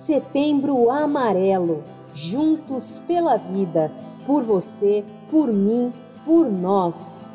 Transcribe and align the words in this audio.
Setembro 0.00 0.90
Amarelo, 0.90 1.84
juntos 2.14 2.98
pela 3.00 3.36
vida, 3.36 3.92
por 4.24 4.42
você, 4.42 5.04
por 5.30 5.52
mim, 5.52 5.92
por 6.24 6.50
nós. 6.50 7.30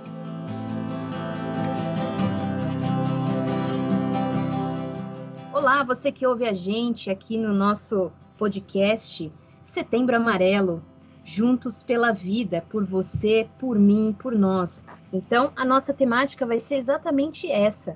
Olá, 5.54 5.84
você 5.84 6.12
que 6.12 6.26
ouve 6.26 6.48
a 6.48 6.54
gente 6.54 7.12
aqui 7.12 7.38
no 7.38 7.54
nosso 7.54 8.12
podcast 8.36 9.32
Setembro 9.64 10.16
Amarelo, 10.16 10.82
juntos 11.24 11.84
pela 11.84 12.12
vida, 12.12 12.66
por 12.68 12.84
você, 12.84 13.48
por 13.60 13.78
mim, 13.78 14.12
por 14.18 14.34
nós. 14.36 14.84
Então, 15.14 15.52
a 15.56 15.64
nossa 15.64 15.94
temática 15.94 16.48
vai 16.48 16.58
ser 16.58 16.78
exatamente 16.78 17.46
essa: 17.48 17.96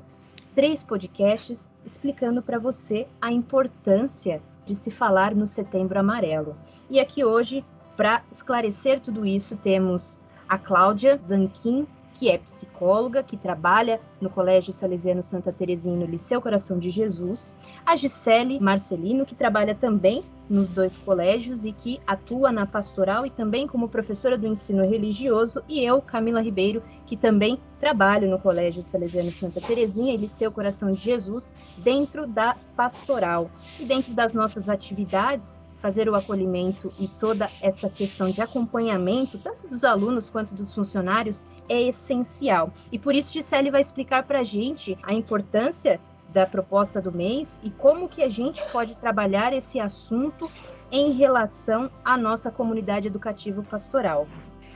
três 0.53 0.83
podcasts 0.83 1.71
explicando 1.83 2.39
para 2.43 2.59
você 2.59 3.07
a 3.19 3.33
importância 3.33 4.39
de 4.69 4.75
se 4.75 4.91
falar 4.91 5.33
no 5.33 5.47
Setembro 5.47 5.99
Amarelo. 5.99 6.55
E 6.89 6.99
aqui 6.99 7.25
hoje, 7.25 7.65
para 7.97 8.23
esclarecer 8.31 8.99
tudo 8.99 9.25
isso, 9.25 9.57
temos 9.57 10.19
a 10.47 10.59
Cláudia 10.59 11.17
Zanquim, 11.19 11.87
que 12.19 12.29
é 12.29 12.37
psicóloga, 12.37 13.23
que 13.23 13.37
trabalha 13.37 14.01
no 14.19 14.29
Colégio 14.29 14.73
Salesiano 14.73 15.23
Santa 15.23 15.53
Terezinha 15.53 15.95
no 15.95 16.05
Liceu 16.05 16.41
Coração 16.41 16.77
de 16.77 16.89
Jesus, 16.89 17.55
a 17.85 17.95
Gisele 17.95 18.59
Marcelino, 18.59 19.25
que 19.25 19.33
trabalha 19.33 19.73
também 19.73 20.25
nos 20.49 20.73
dois 20.73 20.97
colégios 20.97 21.63
e 21.63 21.71
que 21.71 22.01
atua 22.05 22.51
na 22.51 22.65
pastoral 22.65 23.25
e 23.25 23.29
também 23.29 23.65
como 23.65 23.87
professora 23.87 24.37
do 24.37 24.47
ensino 24.47 24.83
religioso, 24.83 25.63
e 25.69 25.81
eu, 25.81 26.01
Camila 26.01 26.41
Ribeiro, 26.41 26.83
que 27.05 27.15
também 27.15 27.57
trabalho 27.79 28.29
no 28.29 28.37
Colégio 28.37 28.83
Salesiano 28.83 29.31
Santa 29.31 29.61
Terezinha 29.61 30.13
e 30.13 30.17
Liceu 30.17 30.51
Coração 30.51 30.91
de 30.91 30.99
Jesus, 30.99 31.53
dentro 31.77 32.27
da 32.27 32.53
pastoral. 32.75 33.49
E 33.79 33.85
dentro 33.85 34.13
das 34.13 34.35
nossas 34.35 34.67
atividades, 34.67 35.61
fazer 35.79 36.07
o 36.07 36.15
acolhimento 36.15 36.93
e 36.99 37.07
toda 37.07 37.49
essa 37.61 37.89
questão 37.89 38.29
de 38.29 38.41
acompanhamento, 38.41 39.37
tanto 39.37 39.67
dos 39.67 39.83
alunos 39.83 40.29
quanto 40.29 40.53
dos 40.53 40.73
funcionários, 40.73 41.47
é 41.67 41.81
essencial. 41.81 42.71
E 42.91 42.99
por 42.99 43.15
isso, 43.15 43.33
Gisele 43.33 43.71
vai 43.71 43.81
explicar 43.81 44.23
para 44.23 44.39
a 44.39 44.43
gente 44.43 44.97
a 45.01 45.13
importância 45.13 45.99
da 46.33 46.45
proposta 46.45 47.01
do 47.01 47.11
mês 47.11 47.59
e 47.63 47.71
como 47.71 48.07
que 48.07 48.21
a 48.21 48.29
gente 48.29 48.63
pode 48.71 48.95
trabalhar 48.97 49.51
esse 49.53 49.79
assunto 49.79 50.51
em 50.91 51.11
relação 51.11 51.89
à 52.03 52.17
nossa 52.17 52.51
comunidade 52.51 53.07
educativa 53.07 53.63
pastoral. 53.63 54.27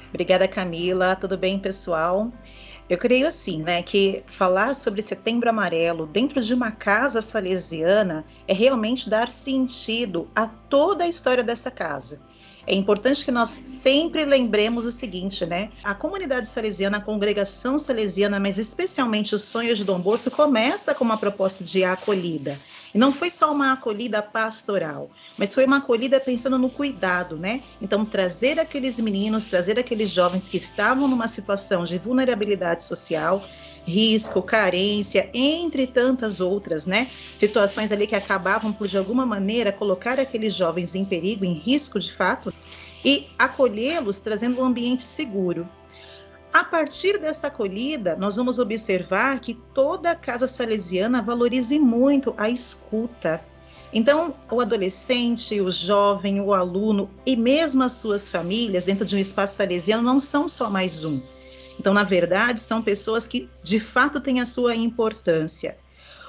Obrigada, 0.10 0.48
Camila. 0.48 1.16
Tudo 1.16 1.38
bem, 1.38 1.60
pessoal? 1.60 2.32
Eu 2.90 2.98
creio 2.98 3.26
assim, 3.26 3.64
né, 3.64 3.82
que 3.82 4.24
falar 4.28 4.76
sobre 4.76 5.02
Setembro 5.02 5.50
Amarelo 5.50 6.06
dentro 6.06 6.42
de 6.42 6.54
uma 6.54 6.70
casa 6.72 7.22
salesiana 7.22 8.26
é 8.46 8.54
realmente 8.54 9.10
dar 9.10 9.32
sentido 9.32 10.30
a 10.36 10.48
toda 10.48 11.06
a 11.06 11.08
história 11.08 11.44
dessa 11.44 11.72
casa. 11.72 12.22
É 12.66 12.74
importante 12.74 13.26
que 13.26 13.32
nós 13.32 13.62
sempre 13.66 14.24
lembremos 14.24 14.86
o 14.86 14.92
seguinte, 14.92 15.46
né? 15.46 15.70
A 15.84 15.94
comunidade 15.94 16.48
salesiana, 16.48 16.98
a 16.98 17.02
congregação 17.02 17.78
salesiana, 17.78 18.40
mas 18.40 18.58
especialmente 18.58 19.36
o 19.36 19.40
sonho 19.40 19.76
de 19.76 19.84
Dom 19.84 20.00
Bosco, 20.00 20.32
começa 20.32 20.96
com 20.96 21.04
uma 21.04 21.18
proposta 21.18 21.62
de 21.62 21.84
acolhida. 21.84 22.58
E 22.94 22.98
não 22.98 23.12
foi 23.12 23.30
só 23.30 23.52
uma 23.52 23.74
acolhida 23.74 24.22
pastoral, 24.22 25.10
mas 25.38 25.54
foi 25.54 25.66
uma 25.66 25.78
acolhida 25.78 26.20
pensando 26.22 26.58
no 26.58 26.70
cuidado, 26.70 27.36
né? 27.36 27.62
Então, 27.82 28.06
trazer 28.06 28.58
aqueles 28.60 28.98
meninos, 29.00 29.46
trazer 29.46 29.78
aqueles 29.78 30.10
jovens 30.10 30.48
que 30.48 30.58
estavam 30.58 31.08
numa 31.08 31.28
situação 31.28 31.84
de 31.84 31.98
vulnerabilidade 31.98 32.84
social, 32.84 33.44
risco, 33.86 34.42
carência, 34.42 35.30
entre 35.34 35.86
tantas 35.86 36.40
outras, 36.40 36.86
né? 36.86 37.10
Situações 37.36 37.92
ali 37.92 38.08
que 38.08 38.16
acabavam 38.16 38.72
por 38.72 38.88
de 38.88 38.98
alguma 38.98 39.26
maneira 39.26 39.72
colocar 39.72 40.20
aqueles 40.20 40.56
jovens 40.56 40.96
em 40.96 41.06
perigo, 41.06 41.46
em 41.46 41.54
risco 41.54 42.00
de 42.00 42.12
fato, 42.12 42.54
e 43.04 43.28
acolhê-los 43.38 44.20
trazendo 44.20 44.62
um 44.62 44.66
ambiente 44.66 45.04
seguro. 45.04 45.68
A 46.54 46.64
partir 46.64 47.18
dessa 47.18 47.48
acolhida, 47.48 48.16
nós 48.16 48.36
vamos 48.36 48.60
observar 48.60 49.40
que 49.40 49.56
toda 49.74 50.12
a 50.12 50.16
casa 50.16 50.48
salesiana 50.48 51.22
valorize 51.22 51.78
muito 51.80 52.34
a 52.38 52.48
escuta. 52.48 53.44
Então, 53.92 54.36
o 54.50 54.62
adolescente, 54.62 55.60
o 55.60 55.70
jovem, 55.70 56.40
o 56.40 56.54
aluno 56.54 57.10
e 57.26 57.36
mesmo 57.36 57.84
as 57.84 57.94
suas 57.94 58.30
famílias 58.30 58.86
dentro 58.86 59.06
de 59.06 59.16
um 59.16 59.20
espaço 59.20 59.56
salesiano 59.56 60.04
não 60.04 60.20
são 60.20 60.48
só 60.48 60.70
mais 60.70 61.04
um 61.04 61.22
então, 61.84 61.94
na 61.94 62.06
verdade, 62.06 62.62
são 62.62 62.82
pessoas 62.82 63.28
que 63.28 63.50
de 63.62 63.78
fato 63.78 64.22
têm 64.22 64.40
a 64.40 64.46
sua 64.46 64.74
importância. 64.74 65.78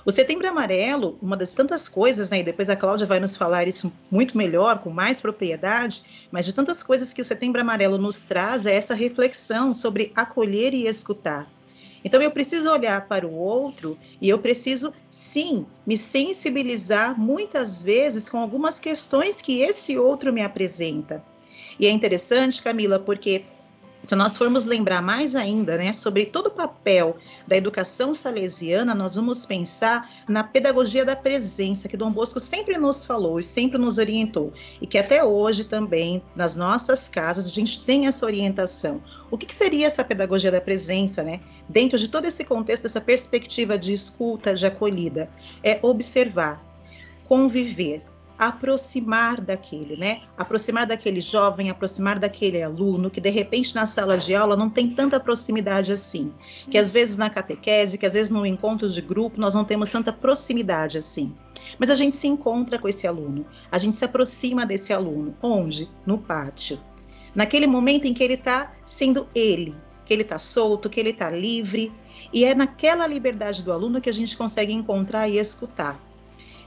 O 0.04 0.10
Setembro 0.10 0.48
Amarelo, 0.48 1.16
uma 1.22 1.37
das 1.37 1.54
tantas 1.54 1.88
coisas, 1.88 2.28
né, 2.28 2.41
e 2.41 2.42
depois 2.42 2.69
a 2.69 2.75
Cláudia 2.75 3.06
vai 3.06 3.20
nos 3.20 3.37
falar 3.37 3.69
isso 3.69 3.93
muito 4.10 4.37
melhor, 4.37 4.81
com 4.81 4.91
mais 4.91 5.20
propriedade, 5.20 6.03
mas 6.32 6.44
de 6.44 6.53
tantas 6.53 6.82
coisas 6.82 7.12
que 7.12 7.22
o 7.22 7.25
Setembro 7.25 7.60
Amarelo 7.60 7.98
nos 7.98 8.25
traz 8.25 8.66
é 8.66 8.75
essa 8.75 8.94
reflexão 8.94 9.72
sobre 9.72 10.10
acolher 10.16 10.75
e 10.75 10.88
escutar. 10.88 11.48
Então 12.04 12.20
eu 12.20 12.32
preciso 12.32 12.69
olhar 12.69 13.06
para 13.06 13.25
o 13.25 13.32
outro 13.32 13.97
e 14.20 14.28
eu 14.28 14.41
preciso, 14.41 14.93
sim, 15.09 15.64
me 15.87 15.97
sensibilizar 15.97 17.16
muitas 17.16 17.81
vezes 17.81 18.28
com 18.28 18.38
algumas 18.38 18.81
questões 18.81 19.41
que 19.41 19.60
esse 19.60 19.97
outro 19.97 20.32
me 20.32 20.43
apresenta. 20.43 21.22
E 21.78 21.87
é 21.87 21.91
interessante, 21.91 22.60
Camila, 22.60 22.98
porque 22.98 23.44
se 24.04 24.15
nós 24.15 24.37
formos 24.37 24.66
lembrar 24.66 25.00
mais 25.00 25.34
ainda 25.34 25.78
né, 25.78 25.91
sobre 25.94 26.26
todo 26.26 26.48
o 26.48 26.50
papel 26.50 27.16
da 27.47 27.56
educação 27.56 28.12
salesiana, 28.12 28.94
nós 28.94 29.15
vamos 29.15 29.47
pensar 29.47 30.10
na 30.28 30.44
pedagogia 30.44 31.06
da 31.06 31.16
presença, 31.16 31.88
que 31.88 31.97
Dom 31.97 32.12
Bosco 32.12 32.38
sempre 32.38 32.76
nos 32.76 33.03
falou 33.03 33.38
e 33.38 33.43
sempre 33.43 33.78
nos 33.78 33.97
orientou, 33.97 34.53
e 34.78 34.87
que 34.87 34.98
até 34.98 35.25
hoje 35.25 35.64
também, 35.64 36.22
nas 36.37 36.54
nossas 36.54 37.09
casas, 37.09 37.47
a 37.47 37.50
gente 37.50 37.82
tem 37.82 38.06
essa 38.06 38.26
orientação. 38.26 39.03
O 39.31 39.38
que, 39.38 39.47
que 39.47 39.54
seria 39.54 39.87
essa 39.87 40.04
pedagogia 40.04 40.53
da 40.53 40.60
presença, 40.60 41.22
né? 41.22 41.41
Dentro 41.66 41.98
de 41.98 42.06
todo 42.06 42.26
esse 42.26 42.44
contexto, 42.44 42.84
essa 42.84 43.00
perspectiva 43.00 43.78
de 43.78 43.94
escuta, 43.94 44.54
de 44.54 44.66
acolhida, 44.66 45.31
é 45.62 45.78
observar, 45.82 46.62
conviver, 47.25 48.03
aproximar 48.39 49.41
daquele, 49.41 49.97
né? 49.97 50.22
Aproximar 50.37 50.87
daquele 50.87 51.21
jovem, 51.21 51.71
aproximar 51.71 52.19
daquele 52.19 52.62
aluno 52.62 53.11
que 53.11 53.21
de 53.21 53.31
repente 53.31 53.75
na 53.75 53.87
sala 53.87 54.19
de 54.19 54.34
aula 54.34 54.56
não 54.56 54.69
tem 54.69 54.91
tanta 54.91 55.21
proximidade 55.21 55.93
assim, 55.93 56.33
que 56.71 56.77
às 56.77 56.93
vezes 56.93 57.17
na 57.17 57.31
catequese, 57.31 57.97
que 57.97 58.06
às 58.06 58.15
vezes 58.15 58.31
no 58.31 58.44
encontro 58.44 58.89
de 58.89 59.00
grupo 59.00 59.41
nós 59.41 59.55
não 59.55 59.65
temos 59.65 59.91
tanta 59.91 60.12
proximidade 60.12 60.99
assim. 60.99 61.33
Mas 61.78 61.91
a 61.91 61.94
gente 61.94 62.17
se 62.17 62.27
encontra 62.27 62.78
com 62.78 62.89
esse 62.89 63.06
aluno, 63.06 63.47
a 63.71 63.78
gente 63.78 63.97
se 63.97 64.05
aproxima 64.05 64.67
desse 64.67 64.93
aluno, 64.93 65.34
onde? 65.41 65.89
No 66.05 66.19
pátio. 66.19 66.78
Naquele 67.34 67.67
momento 67.67 68.06
em 68.06 68.15
que 68.15 68.23
ele 68.23 68.34
está 68.34 68.73
sendo 68.84 69.28
ele, 69.34 69.75
que 70.05 70.12
ele 70.12 70.23
está 70.23 70.39
solto, 70.39 70.91
que 70.91 71.00
ele 71.00 71.11
está 71.11 71.31
livre, 71.31 71.93
e 72.33 72.44
é 72.44 72.55
naquela 72.55 73.06
liberdade 73.06 73.62
do 73.62 73.73
aluno 73.73 74.00
que 74.00 74.11
a 74.11 74.12
gente 74.12 74.37
consegue 74.37 74.73
encontrar 74.73 75.28
e 75.28 75.39
escutar 75.39 75.99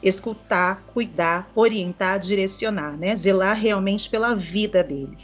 escutar, 0.01 0.83
cuidar, 0.93 1.49
orientar, 1.55 2.19
direcionar, 2.19 2.97
né? 2.97 3.15
Zelar 3.15 3.57
realmente 3.57 4.09
pela 4.09 4.35
vida 4.35 4.83
dele. 4.83 5.17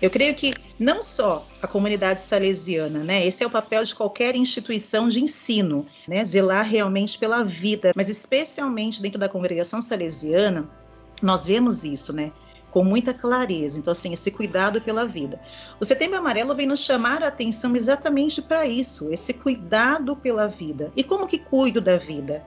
Eu 0.00 0.08
creio 0.08 0.34
que 0.34 0.52
não 0.78 1.02
só 1.02 1.46
a 1.60 1.66
comunidade 1.66 2.22
salesiana, 2.22 3.00
né? 3.04 3.26
Esse 3.26 3.44
é 3.44 3.46
o 3.46 3.50
papel 3.50 3.84
de 3.84 3.94
qualquer 3.94 4.34
instituição 4.34 5.08
de 5.08 5.22
ensino, 5.22 5.86
né? 6.08 6.24
Zelar 6.24 6.64
realmente 6.64 7.18
pela 7.18 7.44
vida, 7.44 7.92
mas 7.94 8.08
especialmente 8.08 9.02
dentro 9.02 9.18
da 9.18 9.28
congregação 9.28 9.82
salesiana, 9.82 10.66
nós 11.22 11.44
vemos 11.44 11.84
isso, 11.84 12.14
né? 12.14 12.32
Com 12.70 12.82
muita 12.82 13.12
clareza. 13.12 13.78
Então, 13.78 13.92
assim, 13.92 14.14
esse 14.14 14.30
cuidado 14.30 14.80
pela 14.80 15.06
vida. 15.06 15.38
O 15.78 15.84
Setembro 15.84 16.16
Amarelo 16.16 16.54
vem 16.54 16.66
nos 16.66 16.80
chamar 16.80 17.22
a 17.22 17.28
atenção 17.28 17.76
exatamente 17.76 18.40
para 18.40 18.66
isso, 18.66 19.12
esse 19.12 19.34
cuidado 19.34 20.16
pela 20.16 20.46
vida. 20.46 20.90
E 20.96 21.04
como 21.04 21.26
que 21.26 21.38
cuido 21.38 21.80
da 21.80 21.98
vida? 21.98 22.42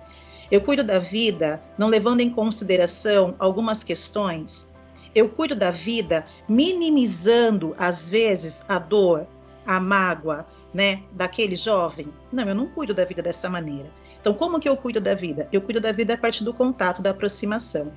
Eu 0.54 0.62
cuido 0.62 0.84
da 0.84 1.00
vida 1.00 1.60
não 1.80 1.88
levando 1.88 2.20
em 2.20 2.30
consideração 2.30 3.34
algumas 3.40 3.84
questões. 3.84 4.72
Eu 5.16 5.28
cuido 5.28 5.56
da 5.56 5.72
vida 5.72 6.28
minimizando, 6.48 7.74
às 7.76 8.08
vezes, 8.08 8.64
a 8.70 8.78
dor, 8.78 9.26
a 9.66 9.80
mágoa, 9.80 10.46
né, 10.72 11.02
daquele 11.12 11.56
jovem. 11.56 12.14
Não, 12.32 12.48
eu 12.48 12.54
não 12.54 12.68
cuido 12.68 12.94
da 12.94 13.04
vida 13.04 13.24
dessa 13.24 13.50
maneira. 13.50 13.90
Então, 14.22 14.32
como 14.32 14.60
que 14.60 14.70
eu 14.70 14.78
cuido 14.78 15.02
da 15.02 15.16
vida? 15.16 15.50
Eu 15.52 15.60
cuido 15.60 15.82
da 15.82 15.92
vida 15.92 16.14
a 16.14 16.18
partir 16.18 16.44
do 16.44 16.54
contato, 16.54 17.02
da 17.02 17.10
aproximação. 17.10 17.92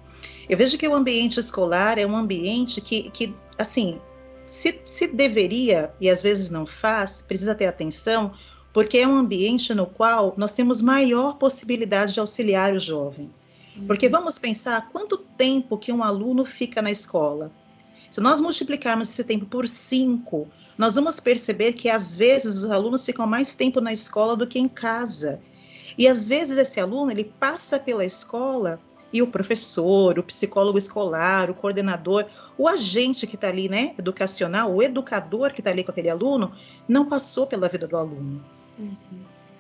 Eu 0.49 0.57
vejo 0.57 0.79
que 0.79 0.89
o 0.89 0.95
ambiente 0.95 1.39
escolar 1.39 1.99
é 1.99 2.07
um 2.07 2.17
ambiente 2.17 2.81
que, 2.81 3.11
que 3.11 3.35
assim, 3.59 4.01
se, 4.47 4.81
se 4.87 5.07
deveria, 5.09 5.93
e 6.01 6.09
às 6.09 6.23
vezes 6.23 6.49
não 6.49 6.65
faz, 6.65 7.21
precisa 7.21 7.55
ter 7.55 7.67
atenção, 7.67 8.33
porque 8.77 8.99
é 8.99 9.09
um 9.09 9.17
ambiente 9.17 9.73
no 9.73 9.87
qual 9.87 10.35
nós 10.37 10.53
temos 10.53 10.83
maior 10.83 11.39
possibilidade 11.39 12.13
de 12.13 12.21
auxiliar 12.21 12.75
o 12.75 12.79
jovem. 12.79 13.31
Porque 13.87 14.05
uhum. 14.05 14.13
vamos 14.13 14.39
pensar 14.39 14.91
quanto 14.93 15.17
tempo 15.17 15.79
que 15.79 15.91
um 15.91 16.05
aluno 16.05 16.45
fica 16.45 16.83
na 16.83 16.91
escola. 16.91 17.51
Se 18.11 18.21
nós 18.21 18.39
multiplicarmos 18.39 19.09
esse 19.09 19.25
tempo 19.25 19.47
por 19.47 19.67
cinco, 19.67 20.47
nós 20.77 20.95
vamos 20.95 21.19
perceber 21.19 21.73
que 21.73 21.89
às 21.89 22.15
vezes 22.15 22.65
os 22.65 22.71
alunos 22.71 23.07
ficam 23.07 23.27
mais 23.27 23.55
tempo 23.55 23.81
na 23.81 23.95
escola 23.95 24.37
do 24.37 24.47
que 24.47 24.59
em 24.59 24.69
casa. 24.69 25.41
E 25.97 26.07
às 26.07 26.29
vezes 26.29 26.59
esse 26.59 26.79
aluno 26.79 27.11
ele 27.11 27.25
passa 27.25 27.79
pela 27.79 28.05
escola 28.05 28.79
E 29.11 29.23
o 29.23 29.27
professor, 29.29 30.19
o 30.19 30.23
psicólogo 30.23 30.77
escolar, 30.77 31.49
o 31.49 31.55
coordenador, 31.55 32.27
o 32.59 32.69
agente 32.69 33.27
que 33.27 33.37
está 33.37 33.49
ali, 33.49 33.71
né, 33.71 33.95
educacional, 33.99 34.71
o 34.71 34.83
educador 34.83 35.55
que 35.55 35.63
está 35.63 35.71
ali 35.71 35.83
com 35.83 35.93
aquele 35.93 36.11
aluno, 36.11 36.53
não 36.87 37.09
passou 37.09 37.47
pela 37.47 37.71
vida 37.71 37.87
do 37.87 37.97
aluno. 37.97 38.45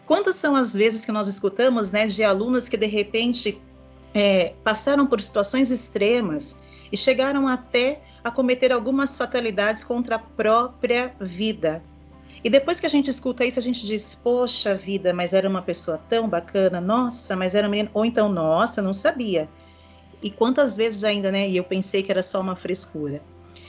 Quantas 0.07 0.37
são 0.37 0.55
as 0.55 0.75
vezes 0.75 1.05
que 1.05 1.13
nós 1.13 1.27
escutamos, 1.27 1.91
né, 1.91 2.07
de 2.07 2.23
alunos 2.23 2.69
que 2.69 2.77
de 2.77 2.87
repente 2.87 3.61
é, 4.15 4.55
passaram 4.63 5.07
por 5.07 5.21
situações 5.21 5.71
extremas 5.71 6.61
e 6.93 6.97
chegaram 6.97 7.49
até 7.49 8.01
a 8.23 8.31
cometer 8.31 8.73
algumas 8.73 9.17
fatalidades 9.17 9.85
contra 9.85 10.17
a 10.17 10.19
própria 10.19 11.15
vida. 11.21 11.83
E 12.43 12.51
depois 12.51 12.79
que 12.79 12.87
a 12.87 12.89
gente 12.89 13.11
escuta 13.11 13.45
isso, 13.45 13.59
a 13.59 13.63
gente 13.63 13.85
diz: 13.85 14.15
Poxa 14.15 14.75
vida, 14.75 15.13
mas 15.13 15.33
era 15.33 15.49
uma 15.49 15.63
pessoa 15.63 16.01
tão 16.09 16.29
bacana, 16.29 16.81
nossa, 16.81 17.35
mas 17.35 17.55
era 17.55 17.67
uma 17.67 17.77
Ou 17.93 18.05
então, 18.05 18.29
nossa, 18.29 18.81
não 18.81 18.95
sabia. 18.95 19.49
E 20.23 20.31
quantas 20.31 20.77
vezes 20.77 21.05
ainda, 21.05 21.31
né? 21.31 21.49
E 21.49 21.57
eu 21.57 21.65
pensei 21.65 22.03
que 22.03 22.11
era 22.11 22.23
só 22.23 22.41
uma 22.41 22.57
frescura. 22.57 23.21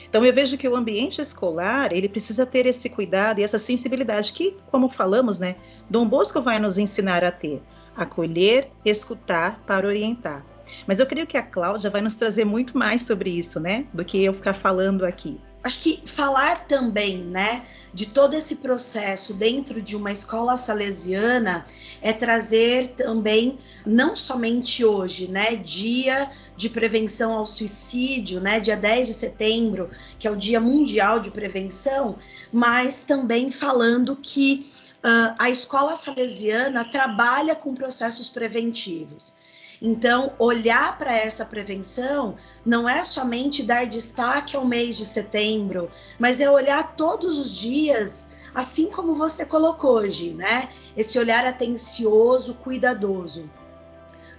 Então 0.09 0.23
eu 0.25 0.33
vejo 0.33 0.57
que 0.57 0.67
o 0.67 0.75
ambiente 0.75 1.21
escolar 1.21 1.91
ele 1.91 2.09
precisa 2.09 2.45
ter 2.45 2.65
esse 2.65 2.89
cuidado 2.89 3.39
e 3.39 3.43
essa 3.43 3.59
sensibilidade 3.59 4.33
que, 4.33 4.55
como 4.71 4.89
falamos, 4.89 5.39
né, 5.39 5.55
Dom 5.89 6.07
Bosco 6.07 6.41
vai 6.41 6.59
nos 6.59 6.77
ensinar 6.77 7.23
a 7.23 7.31
ter, 7.31 7.61
acolher, 7.95 8.69
escutar 8.85 9.61
para 9.65 9.87
orientar. 9.87 10.45
Mas 10.85 10.99
eu 10.99 11.05
creio 11.05 11.27
que 11.27 11.37
a 11.37 11.43
Cláudia 11.43 11.89
vai 11.89 12.01
nos 12.01 12.15
trazer 12.15 12.45
muito 12.45 12.77
mais 12.77 13.03
sobre 13.03 13.29
isso, 13.29 13.59
né, 13.59 13.85
do 13.93 14.03
que 14.03 14.23
eu 14.23 14.33
ficar 14.33 14.53
falando 14.53 15.05
aqui 15.05 15.39
acho 15.63 15.81
que 15.81 16.01
falar 16.05 16.67
também, 16.67 17.17
né, 17.17 17.63
de 17.93 18.05
todo 18.05 18.35
esse 18.35 18.55
processo 18.55 19.33
dentro 19.33 19.81
de 19.81 19.95
uma 19.95 20.11
escola 20.11 20.55
salesiana 20.55 21.65
é 22.01 22.13
trazer 22.13 22.89
também, 22.89 23.57
não 23.85 24.15
somente 24.15 24.85
hoje, 24.85 25.27
né, 25.27 25.55
dia 25.55 26.29
de 26.55 26.69
prevenção 26.69 27.33
ao 27.33 27.45
suicídio, 27.45 28.39
né, 28.39 28.59
dia 28.59 28.77
10 28.77 29.07
de 29.07 29.13
setembro, 29.13 29.89
que 30.17 30.27
é 30.27 30.31
o 30.31 30.35
Dia 30.35 30.59
Mundial 30.59 31.19
de 31.19 31.31
Prevenção, 31.31 32.15
mas 32.51 33.01
também 33.01 33.51
falando 33.51 34.15
que 34.15 34.71
uh, 35.03 35.35
a 35.37 35.49
escola 35.49 35.95
salesiana 35.95 36.85
trabalha 36.85 37.55
com 37.55 37.73
processos 37.73 38.29
preventivos. 38.29 39.33
Então, 39.81 40.33
olhar 40.39 40.97
para 40.97 41.13
essa 41.15 41.45
prevenção 41.45 42.35
não 42.65 42.89
é 42.89 43.03
somente 43.03 43.61
dar 43.61 43.85
destaque 43.85 44.55
ao 44.55 44.65
mês 44.65 44.97
de 44.97 45.05
setembro, 45.05 45.91
mas 46.17 46.41
é 46.41 46.49
olhar 46.49 46.95
todos 46.95 47.37
os 47.37 47.55
dias, 47.55 48.29
assim 48.55 48.89
como 48.89 49.13
você 49.13 49.45
colocou 49.45 49.97
hoje, 49.97 50.31
né? 50.31 50.69
Esse 50.95 51.19
olhar 51.19 51.45
atencioso, 51.45 52.55
cuidadoso. 52.55 53.49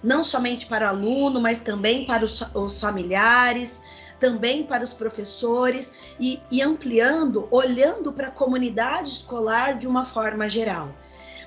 Não 0.02 0.24
somente 0.24 0.66
para 0.66 0.86
o 0.86 0.88
aluno, 0.88 1.40
mas 1.40 1.58
também 1.58 2.04
para 2.04 2.24
os, 2.24 2.40
os 2.54 2.80
familiares, 2.80 3.80
também 4.18 4.64
para 4.64 4.82
os 4.82 4.92
professores 4.92 5.92
e, 6.18 6.40
e 6.50 6.60
ampliando, 6.60 7.46
olhando 7.50 8.12
para 8.12 8.28
a 8.28 8.32
comunidade 8.32 9.10
escolar 9.10 9.76
de 9.76 9.86
uma 9.86 10.04
forma 10.04 10.48
geral. 10.48 10.92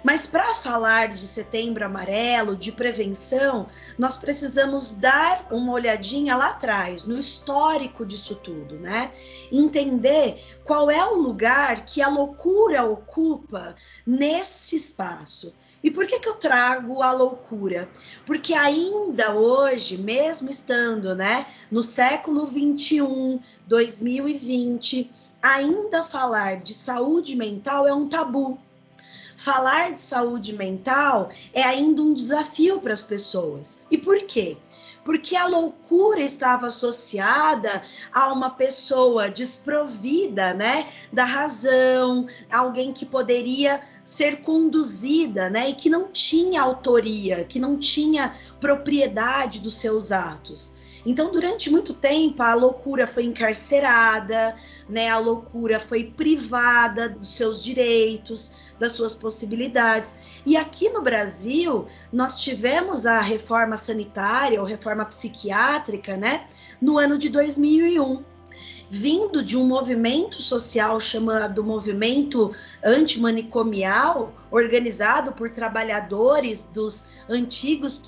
Mas 0.03 0.25
para 0.25 0.56
falar 0.56 1.09
de 1.09 1.27
setembro 1.27 1.86
amarelo, 1.86 2.56
de 2.56 2.71
prevenção, 2.71 3.68
nós 3.98 4.18
precisamos 4.18 4.94
dar 4.94 5.48
uma 5.51 5.74
olhadinha 5.74 6.36
lá 6.36 6.50
atrás, 6.50 7.06
no 7.06 7.18
histórico 7.18 8.03
disso 8.03 8.36
tudo, 8.36 8.80
né? 8.80 9.12
Entender 9.51 10.44
qual 10.63 10.89
é 10.89 11.06
o 11.06 11.15
lugar 11.15 11.86
que 11.86 12.01
a 12.01 12.07
loucura 12.07 12.83
ocupa 12.83 13.75
nesse 14.06 14.75
espaço. 14.75 15.53
E 15.83 15.92
por 15.92 16.07
que, 16.07 16.19
que 16.19 16.30
eu 16.30 16.36
trago 16.36 17.03
a 17.03 17.12
loucura? 17.12 17.88
Porque 18.25 18.53
ainda 18.53 19.33
hoje, 19.36 19.98
mesmo 19.98 20.50
estando 20.50 21.15
né, 21.15 21.45
no 21.69 21.83
século 21.83 22.48
21, 22.48 23.39
2020, 23.68 25.12
ainda 25.42 26.03
falar 26.03 26.57
de 26.57 26.74
saúde 26.74 27.36
mental 27.36 27.88
é 27.88 27.94
um 27.94 28.07
tabu 28.07 28.59
falar 29.43 29.93
de 29.93 30.01
saúde 30.01 30.53
mental 30.53 31.31
é 31.51 31.63
ainda 31.63 32.01
um 32.01 32.13
desafio 32.13 32.79
para 32.79 32.93
as 32.93 33.01
pessoas. 33.01 33.79
E 33.89 33.97
por 33.97 34.21
quê? 34.25 34.55
Porque 35.03 35.35
a 35.35 35.47
loucura 35.47 36.21
estava 36.21 36.67
associada 36.67 37.83
a 38.13 38.31
uma 38.31 38.51
pessoa 38.51 39.31
desprovida, 39.31 40.53
né, 40.53 40.88
da 41.11 41.25
razão, 41.25 42.27
alguém 42.51 42.93
que 42.93 43.03
poderia 43.03 43.81
ser 44.03 44.41
conduzida, 44.41 45.49
né, 45.49 45.71
e 45.71 45.73
que 45.73 45.89
não 45.89 46.07
tinha 46.09 46.61
autoria, 46.61 47.43
que 47.43 47.59
não 47.59 47.79
tinha 47.79 48.35
propriedade 48.59 49.59
dos 49.59 49.73
seus 49.73 50.11
atos. 50.11 50.75
Então, 51.06 51.31
durante 51.31 51.69
muito 51.69 51.94
tempo, 51.94 52.42
a 52.44 52.53
loucura 52.53 53.07
foi 53.07 53.24
encarcerada, 53.25 54.56
né? 54.88 55.09
A 55.09 55.18
loucura 55.18 55.80
foi 55.80 56.03
privada 56.03 57.09
dos 57.09 57.36
seus 57.36 57.63
direitos, 57.63 58.53
das 58.77 58.92
suas 58.94 59.15
possibilidades. 59.15 60.15
E 60.45 60.56
aqui 60.57 60.89
no 60.89 61.01
Brasil, 61.01 61.88
nós 62.12 62.42
tivemos 62.42 63.06
a 63.06 63.19
reforma 63.19 63.77
sanitária 63.77 64.59
ou 64.59 64.65
reforma 64.65 65.06
psiquiátrica, 65.06 66.18
né? 66.18 66.48
No 66.81 66.98
ano 66.98 67.18
de 67.18 67.30
2001 67.30 68.24
vindo 68.91 69.41
de 69.41 69.57
um 69.57 69.65
movimento 69.65 70.41
social 70.41 70.99
chamado 70.99 71.63
Movimento 71.63 72.53
Antimanicomial, 72.83 74.33
organizado 74.51 75.31
por 75.31 75.49
trabalhadores 75.49 76.65
dos 76.65 77.05
antigos 77.29 78.01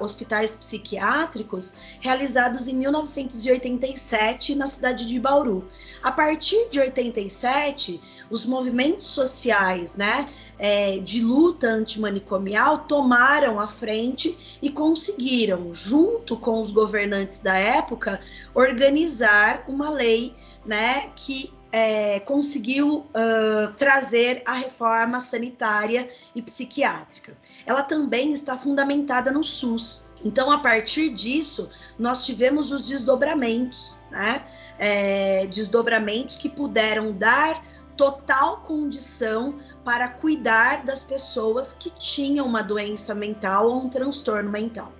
hospitais 0.00 0.56
psiquiátricos, 0.56 1.74
realizados 2.00 2.66
em 2.66 2.74
1987 2.74 4.54
na 4.54 4.66
cidade 4.66 5.04
de 5.04 5.20
Bauru. 5.20 5.68
A 6.02 6.10
partir 6.10 6.70
de 6.70 6.80
87, 6.80 8.00
os 8.30 8.46
movimentos 8.46 9.08
sociais 9.08 9.94
né, 9.94 10.30
é, 10.58 10.98
de 11.00 11.20
luta 11.22 11.66
antimanicomial 11.66 12.78
tomaram 12.78 13.60
a 13.60 13.68
frente 13.68 14.58
e 14.62 14.70
conseguiram, 14.70 15.74
junto 15.74 16.34
com 16.34 16.62
os 16.62 16.70
governantes 16.70 17.40
da 17.40 17.58
época, 17.58 18.20
organizar 18.54 19.64
uma 19.68 19.97
lei 19.98 20.34
né, 20.64 21.10
que 21.14 21.52
é, 21.70 22.20
conseguiu 22.20 22.98
uh, 22.98 23.72
trazer 23.76 24.42
a 24.46 24.52
reforma 24.52 25.20
sanitária 25.20 26.08
e 26.34 26.40
psiquiátrica. 26.40 27.36
Ela 27.66 27.82
também 27.82 28.32
está 28.32 28.56
fundamentada 28.56 29.30
no 29.30 29.44
SUS. 29.44 30.02
Então, 30.24 30.50
a 30.50 30.58
partir 30.58 31.10
disso, 31.10 31.70
nós 31.98 32.24
tivemos 32.24 32.72
os 32.72 32.84
desdobramentos, 32.84 33.98
né? 34.10 34.44
É, 34.78 35.46
desdobramentos 35.46 36.36
que 36.36 36.48
puderam 36.48 37.12
dar 37.12 37.62
total 37.96 38.62
condição 38.62 39.58
para 39.84 40.08
cuidar 40.08 40.84
das 40.84 41.02
pessoas 41.02 41.72
que 41.72 41.90
tinham 41.90 42.46
uma 42.46 42.62
doença 42.62 43.14
mental 43.14 43.68
ou 43.68 43.84
um 43.84 43.88
transtorno 43.88 44.50
mental. 44.50 44.92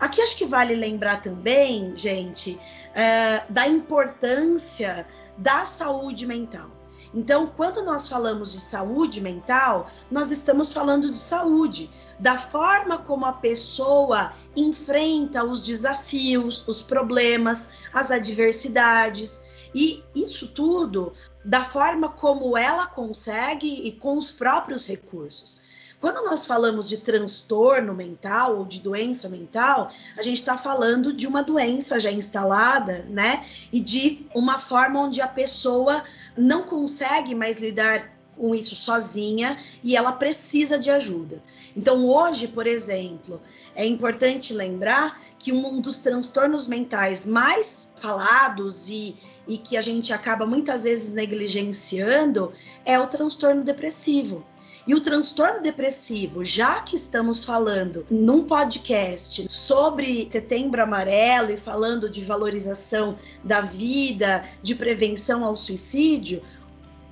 Aqui 0.00 0.20
acho 0.20 0.36
que 0.36 0.46
vale 0.46 0.74
lembrar 0.74 1.20
também, 1.22 1.94
gente, 1.94 2.58
é, 2.94 3.42
da 3.48 3.66
importância 3.66 5.06
da 5.36 5.64
saúde 5.64 6.26
mental. 6.26 6.70
Então, 7.14 7.46
quando 7.56 7.82
nós 7.82 8.08
falamos 8.08 8.52
de 8.52 8.60
saúde 8.60 9.20
mental, 9.20 9.88
nós 10.10 10.30
estamos 10.30 10.72
falando 10.72 11.10
de 11.10 11.18
saúde, 11.18 11.90
da 12.18 12.38
forma 12.38 12.98
como 12.98 13.24
a 13.24 13.32
pessoa 13.32 14.32
enfrenta 14.54 15.42
os 15.44 15.64
desafios, 15.64 16.66
os 16.68 16.82
problemas, 16.82 17.70
as 17.92 18.10
adversidades, 18.10 19.40
e 19.74 20.02
isso 20.14 20.48
tudo 20.48 21.12
da 21.44 21.64
forma 21.64 22.10
como 22.10 22.56
ela 22.56 22.86
consegue 22.86 23.86
e 23.86 23.92
com 23.92 24.18
os 24.18 24.30
próprios 24.30 24.86
recursos. 24.86 25.58
Quando 26.00 26.24
nós 26.24 26.46
falamos 26.46 26.88
de 26.88 26.98
transtorno 26.98 27.92
mental 27.92 28.58
ou 28.58 28.64
de 28.64 28.80
doença 28.80 29.28
mental, 29.28 29.90
a 30.16 30.22
gente 30.22 30.38
está 30.38 30.56
falando 30.56 31.12
de 31.12 31.26
uma 31.26 31.42
doença 31.42 31.98
já 31.98 32.10
instalada, 32.10 33.04
né? 33.08 33.44
E 33.72 33.80
de 33.80 34.26
uma 34.32 34.60
forma 34.60 35.00
onde 35.00 35.20
a 35.20 35.26
pessoa 35.26 36.04
não 36.36 36.62
consegue 36.62 37.34
mais 37.34 37.58
lidar 37.58 38.16
com 38.38 38.54
isso 38.54 38.76
sozinha 38.76 39.58
e 39.82 39.96
ela 39.96 40.12
precisa 40.12 40.78
de 40.78 40.88
ajuda. 40.88 41.42
Então, 41.76 42.06
hoje, 42.06 42.46
por 42.46 42.66
exemplo, 42.66 43.42
é 43.74 43.84
importante 43.84 44.54
lembrar 44.54 45.20
que 45.38 45.52
um 45.52 45.80
dos 45.80 45.98
transtornos 45.98 46.68
mentais 46.68 47.26
mais 47.26 47.92
falados 47.96 48.88
e, 48.88 49.16
e 49.48 49.58
que 49.58 49.76
a 49.76 49.80
gente 49.80 50.12
acaba 50.12 50.46
muitas 50.46 50.84
vezes 50.84 51.12
negligenciando 51.12 52.52
é 52.84 52.98
o 52.98 53.08
transtorno 53.08 53.64
depressivo. 53.64 54.46
E 54.88 54.94
o 54.94 55.02
transtorno 55.02 55.60
depressivo, 55.60 56.42
já 56.42 56.80
que 56.80 56.96
estamos 56.96 57.44
falando 57.44 58.06
num 58.10 58.44
podcast 58.44 59.46
sobre 59.46 60.26
setembro 60.30 60.82
amarelo 60.82 61.52
e 61.52 61.58
falando 61.58 62.08
de 62.08 62.22
valorização 62.22 63.14
da 63.44 63.60
vida, 63.60 64.42
de 64.62 64.74
prevenção 64.74 65.44
ao 65.44 65.58
suicídio, 65.58 66.42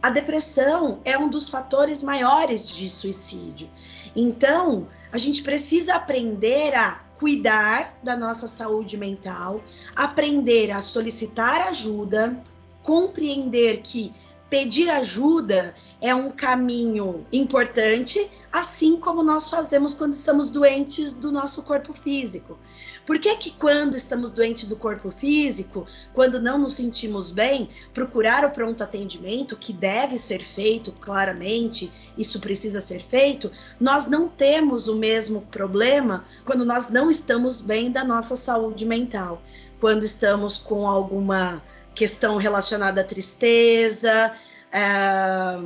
a 0.03 0.09
depressão 0.09 1.03
é 1.05 1.19
um 1.19 1.29
dos 1.29 1.51
fatores 1.51 2.03
maiores 2.03 2.67
de 2.67 2.89
suicídio. 2.89 3.69
Então, 4.17 4.89
a 5.13 5.19
gente 5.19 5.43
precisa 5.43 5.97
aprender 5.97 6.75
a 6.75 6.93
cuidar 7.19 7.99
da 8.03 8.17
nossa 8.17 8.49
saúde 8.49 8.97
mental, 8.97 9.63
aprender 9.95 10.71
a 10.71 10.81
solicitar 10.81 11.69
ajuda, 11.69 12.43
compreender 12.83 13.83
que 13.83 14.15
pedir 14.49 14.89
ajuda 14.89 15.75
é 16.01 16.15
um 16.15 16.31
caminho 16.31 17.27
importante, 17.33 18.31
assim 18.53 18.97
como 18.97 19.23
nós 19.23 19.51
fazemos 19.51 19.93
quando 19.95 20.13
estamos 20.13 20.51
doentes 20.51 21.13
do 21.13 21.33
nosso 21.33 21.63
corpo 21.63 21.93
físico. 21.93 22.59
Por 23.05 23.19
que 23.21 23.37
que 23.37 23.51
quando 23.53 23.97
estamos 23.97 24.33
doentes 24.33 24.69
do 24.69 24.77
corpo 24.77 25.13
físico, 25.13 25.87
quando 26.13 26.41
não 26.41 26.59
nos 26.59 26.75
sentimos 26.75 27.31
bem, 27.31 27.69
procurar 27.95 28.45
o 28.45 28.51
pronto 28.51 28.83
atendimento, 28.83 29.57
que 29.57 29.73
deve 29.73 30.19
ser 30.19 30.43
feito 30.43 30.91
claramente, 30.93 31.93
isso 32.19 32.41
precisa 32.41 32.81
ser 32.81 33.03
feito, 33.03 33.51
nós 33.79 34.07
não 34.07 34.29
temos 34.29 34.89
o 34.89 34.97
mesmo 34.97 35.43
problema 35.43 36.25
quando 36.45 36.65
nós 36.65 36.89
não 36.89 37.09
estamos 37.11 37.61
bem 37.61 37.93
da 37.93 38.03
nossa 38.03 38.35
saúde 38.35 38.85
mental, 38.85 39.41
quando 39.81 40.05
estamos 40.05 40.59
com 40.59 40.89
alguma 40.89 41.63
questão 41.97 42.37
relacionada 42.37 43.01
à 43.01 43.05
tristeza, 43.05 44.33
à, 44.73 45.59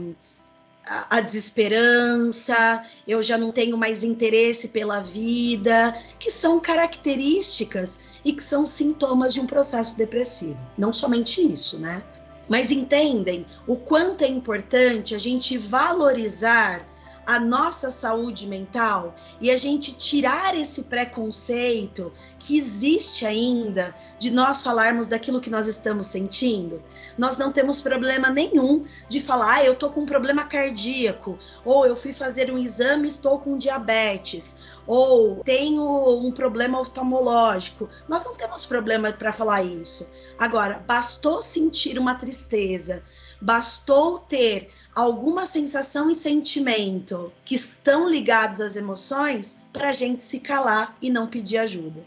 à 1.11 1.21
desesperança, 1.21 2.85
eu 3.07 3.23
já 3.23 3.37
não 3.37 3.53
tenho 3.53 3.77
mais 3.77 4.03
interesse 4.03 4.69
pela 4.69 5.01
vida, 5.01 5.95
que 6.19 6.31
são 6.31 6.61
características 6.61 8.01
e 8.25 8.33
que 8.33 8.43
são 8.43 8.67
sintomas 8.67 9.35
de 9.35 9.41
um 9.41 9.47
processo 9.47 9.99
depressivo. 9.99 10.59
Não 10.79 10.93
somente 10.93 11.41
isso, 11.41 11.79
né? 11.79 12.03
Mas 12.49 12.71
entendem 12.71 13.45
o 13.67 13.77
quanto 13.77 14.23
é 14.23 14.29
importante 14.29 15.15
a 15.15 15.19
gente 15.19 15.59
valorizar 15.59 16.85
a 17.31 17.39
nossa 17.39 17.93
saúde 17.93 18.45
mental 18.45 19.15
e 19.41 19.53
a 19.53 19.57
gente 19.57 19.97
tirar 19.97 20.53
esse 20.57 20.83
preconceito 20.83 22.13
que 22.41 22.59
existe 22.59 23.25
ainda 23.25 23.95
de 24.19 24.33
nós 24.33 24.65
falarmos 24.65 25.07
daquilo 25.07 25.41
que 25.41 25.49
nós 25.49 25.69
estamos 25.69 26.07
sentindo, 26.07 26.83
nós 27.17 27.39
não 27.39 27.53
temos 27.53 27.81
problema 27.81 28.31
nenhum 28.31 28.85
de 29.09 29.21
falar, 29.21 29.59
ah, 29.59 29.65
eu 29.65 29.77
tô 29.77 29.91
com 29.91 30.01
um 30.01 30.07
problema 30.07 30.43
cardíaco, 30.43 31.39
ou 31.65 31.87
eu 31.87 31.95
fui 31.95 32.13
fazer 32.13 32.51
um 32.51 32.59
exame 32.59 33.07
estou 33.07 33.39
com 33.39 33.57
diabetes, 33.57 34.57
ou 34.85 35.37
tenho 35.45 35.85
um 36.19 36.33
problema 36.33 36.81
oftalmológico. 36.81 37.89
Nós 38.09 38.25
não 38.25 38.35
temos 38.35 38.67
problema 38.67 39.13
para 39.13 39.33
falar 39.33 39.63
isso. 39.63 40.09
Agora, 40.37 40.83
bastou 40.85 41.41
sentir 41.41 41.97
uma 41.97 42.17
tristeza, 42.17 43.03
bastou 43.41 44.19
ter 44.19 44.71
alguma 44.95 45.47
sensação 45.47 46.11
e 46.11 46.15
sentimento 46.15 47.33
que 47.45 47.55
estão 47.55 48.09
ligados 48.09 48.61
às 48.61 48.77
emoções 48.77 49.57
para 49.73 49.89
a 49.89 49.93
gente 49.93 50.23
se 50.23 50.41
calar 50.41 50.97
e 51.01 51.11
não 51.11 51.29
pedir 51.29 51.59
ajuda. 51.59 52.05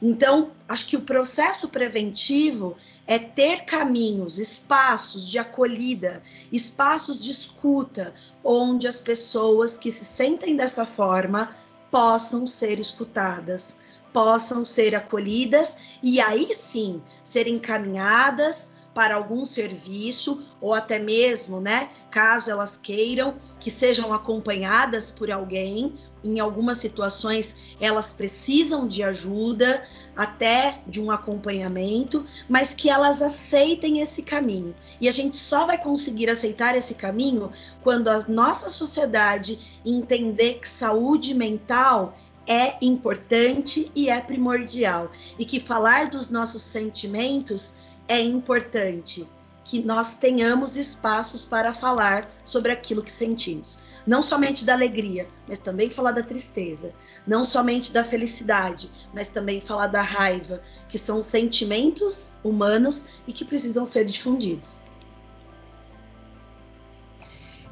Então, 0.00 0.52
acho 0.68 0.86
que 0.86 0.96
o 0.96 1.02
processo 1.02 1.68
preventivo 1.68 2.76
é 3.06 3.18
ter 3.18 3.64
caminhos, 3.64 4.38
espaços 4.38 5.28
de 5.28 5.38
acolhida, 5.38 6.22
espaços 6.52 7.22
de 7.22 7.32
escuta, 7.32 8.14
onde 8.44 8.86
as 8.86 9.00
pessoas 9.00 9.76
que 9.76 9.90
se 9.90 10.04
sentem 10.04 10.56
dessa 10.56 10.86
forma 10.86 11.56
possam 11.90 12.46
ser 12.46 12.78
escutadas, 12.78 13.80
possam 14.12 14.64
ser 14.64 14.94
acolhidas 14.94 15.76
e 16.00 16.20
aí 16.20 16.54
sim 16.54 17.02
ser 17.24 17.48
encaminhadas 17.48 18.70
para 18.98 19.14
algum 19.14 19.46
serviço 19.46 20.42
ou 20.60 20.74
até 20.74 20.98
mesmo, 20.98 21.60
né, 21.60 21.88
caso 22.10 22.50
elas 22.50 22.76
queiram 22.76 23.36
que 23.60 23.70
sejam 23.70 24.12
acompanhadas 24.12 25.08
por 25.08 25.30
alguém, 25.30 25.94
em 26.24 26.40
algumas 26.40 26.78
situações 26.78 27.76
elas 27.80 28.12
precisam 28.12 28.88
de 28.88 29.04
ajuda, 29.04 29.84
até 30.16 30.82
de 30.84 31.00
um 31.00 31.12
acompanhamento, 31.12 32.26
mas 32.48 32.74
que 32.74 32.90
elas 32.90 33.22
aceitem 33.22 34.00
esse 34.00 34.20
caminho. 34.20 34.74
E 35.00 35.08
a 35.08 35.12
gente 35.12 35.36
só 35.36 35.64
vai 35.64 35.78
conseguir 35.78 36.28
aceitar 36.28 36.74
esse 36.74 36.96
caminho 36.96 37.52
quando 37.84 38.08
a 38.08 38.18
nossa 38.26 38.68
sociedade 38.68 39.80
entender 39.86 40.54
que 40.54 40.68
saúde 40.68 41.34
mental 41.34 42.16
é 42.48 42.76
importante 42.80 43.92
e 43.94 44.08
é 44.08 44.20
primordial 44.20 45.12
e 45.38 45.44
que 45.44 45.60
falar 45.60 46.08
dos 46.08 46.30
nossos 46.30 46.62
sentimentos 46.62 47.74
é 48.08 48.20
importante 48.20 49.28
que 49.64 49.82
nós 49.82 50.14
tenhamos 50.16 50.78
espaços 50.78 51.44
para 51.44 51.74
falar 51.74 52.30
sobre 52.42 52.72
aquilo 52.72 53.02
que 53.02 53.12
sentimos. 53.12 53.80
Não 54.06 54.22
somente 54.22 54.64
da 54.64 54.72
alegria, 54.72 55.28
mas 55.46 55.58
também 55.58 55.90
falar 55.90 56.12
da 56.12 56.22
tristeza. 56.22 56.94
Não 57.26 57.44
somente 57.44 57.92
da 57.92 58.02
felicidade, 58.02 58.90
mas 59.12 59.28
também 59.28 59.60
falar 59.60 59.88
da 59.88 60.00
raiva, 60.00 60.62
que 60.88 60.96
são 60.96 61.22
sentimentos 61.22 62.32
humanos 62.42 63.20
e 63.26 63.32
que 63.32 63.44
precisam 63.44 63.84
ser 63.84 64.06
difundidos. 64.06 64.80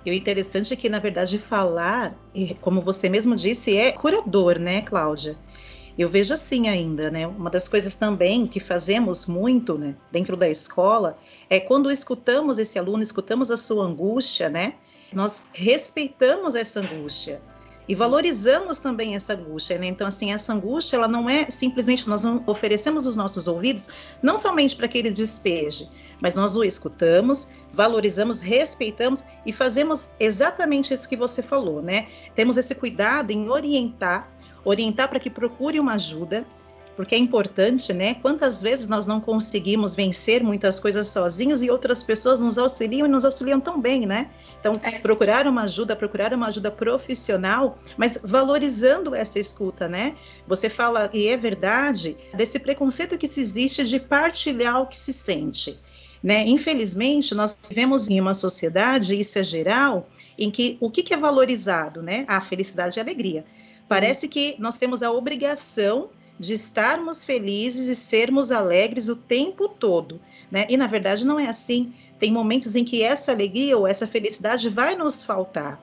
E 0.04 0.10
o 0.10 0.14
interessante 0.14 0.74
é 0.74 0.76
que, 0.76 0.90
na 0.90 0.98
verdade, 0.98 1.38
falar, 1.38 2.14
como 2.60 2.82
você 2.82 3.08
mesmo 3.08 3.34
disse, 3.34 3.74
é 3.74 3.90
curador, 3.90 4.58
né, 4.58 4.82
Cláudia? 4.82 5.36
Eu 5.98 6.10
vejo 6.10 6.34
assim 6.34 6.68
ainda, 6.68 7.10
né? 7.10 7.26
Uma 7.26 7.48
das 7.48 7.68
coisas 7.68 7.96
também 7.96 8.46
que 8.46 8.60
fazemos 8.60 9.26
muito, 9.26 9.78
né, 9.78 9.94
dentro 10.12 10.36
da 10.36 10.48
escola, 10.48 11.18
é 11.48 11.58
quando 11.58 11.90
escutamos 11.90 12.58
esse 12.58 12.78
aluno, 12.78 13.02
escutamos 13.02 13.50
a 13.50 13.56
sua 13.56 13.86
angústia, 13.86 14.50
né? 14.50 14.74
Nós 15.12 15.44
respeitamos 15.54 16.54
essa 16.54 16.80
angústia 16.80 17.40
e 17.88 17.94
valorizamos 17.94 18.78
também 18.78 19.14
essa 19.14 19.32
angústia, 19.32 19.78
né? 19.78 19.86
Então, 19.86 20.06
assim, 20.06 20.32
essa 20.32 20.52
angústia, 20.52 20.96
ela 20.96 21.08
não 21.08 21.30
é 21.30 21.48
simplesmente 21.48 22.08
nós 22.08 22.24
oferecemos 22.46 23.06
os 23.06 23.16
nossos 23.16 23.46
ouvidos, 23.46 23.88
não 24.22 24.36
somente 24.36 24.76
para 24.76 24.88
que 24.88 24.98
ele 24.98 25.10
despeje, 25.10 25.88
mas 26.20 26.34
nós 26.34 26.56
o 26.56 26.64
escutamos, 26.64 27.48
valorizamos, 27.72 28.40
respeitamos 28.40 29.24
e 29.44 29.52
fazemos 29.52 30.10
exatamente 30.18 30.92
isso 30.92 31.08
que 31.08 31.16
você 31.16 31.42
falou, 31.42 31.80
né? 31.80 32.08
Temos 32.34 32.56
esse 32.56 32.74
cuidado 32.74 33.30
em 33.30 33.48
orientar 33.48 34.28
orientar 34.66 35.08
para 35.08 35.20
que 35.20 35.30
procure 35.30 35.80
uma 35.80 35.94
ajuda, 35.94 36.44
porque 36.96 37.14
é 37.14 37.18
importante, 37.18 37.92
né? 37.92 38.14
Quantas 38.14 38.62
vezes 38.62 38.88
nós 38.88 39.06
não 39.06 39.20
conseguimos 39.20 39.94
vencer 39.94 40.42
muitas 40.42 40.80
coisas 40.80 41.08
sozinhos 41.08 41.62
e 41.62 41.70
outras 41.70 42.02
pessoas 42.02 42.40
nos 42.40 42.56
auxiliam 42.56 43.04
e 43.06 43.08
nos 43.08 43.24
auxiliam 43.24 43.60
tão 43.60 43.80
bem, 43.80 44.06
né? 44.06 44.30
Então, 44.58 44.72
é. 44.82 44.98
procurar 44.98 45.46
uma 45.46 45.62
ajuda, 45.62 45.94
procurar 45.94 46.32
uma 46.32 46.46
ajuda 46.46 46.70
profissional, 46.70 47.78
mas 47.96 48.18
valorizando 48.22 49.14
essa 49.14 49.38
escuta, 49.38 49.86
né? 49.86 50.16
Você 50.48 50.70
fala, 50.70 51.10
e 51.12 51.28
é 51.28 51.36
verdade, 51.36 52.16
desse 52.34 52.58
preconceito 52.58 53.18
que 53.18 53.28
se 53.28 53.40
existe 53.40 53.84
de 53.84 54.00
partilhar 54.00 54.80
o 54.80 54.86
que 54.86 54.98
se 54.98 55.12
sente. 55.12 55.78
Né? 56.22 56.44
Infelizmente, 56.48 57.34
nós 57.34 57.58
vivemos 57.68 58.08
em 58.08 58.20
uma 58.20 58.34
sociedade, 58.34 59.20
isso 59.20 59.38
é 59.38 59.42
geral, 59.42 60.08
em 60.36 60.50
que 60.50 60.76
o 60.80 60.90
que, 60.90 61.02
que 61.02 61.14
é 61.14 61.16
valorizado? 61.16 62.02
Né? 62.02 62.24
A 62.26 62.40
felicidade 62.40 62.98
e 62.98 63.00
a 63.00 63.04
alegria. 63.04 63.44
Parece 63.88 64.28
que 64.28 64.56
nós 64.58 64.78
temos 64.78 65.02
a 65.02 65.10
obrigação 65.10 66.10
de 66.38 66.54
estarmos 66.54 67.24
felizes 67.24 67.88
e 67.88 67.96
sermos 67.96 68.50
alegres 68.50 69.08
o 69.08 69.16
tempo 69.16 69.68
todo, 69.68 70.20
né? 70.50 70.66
E 70.68 70.76
na 70.76 70.86
verdade 70.86 71.26
não 71.26 71.38
é 71.38 71.46
assim. 71.46 71.94
Tem 72.18 72.32
momentos 72.32 72.74
em 72.74 72.84
que 72.84 73.02
essa 73.02 73.32
alegria 73.32 73.76
ou 73.76 73.86
essa 73.86 74.06
felicidade 74.06 74.68
vai 74.68 74.96
nos 74.96 75.22
faltar. 75.22 75.80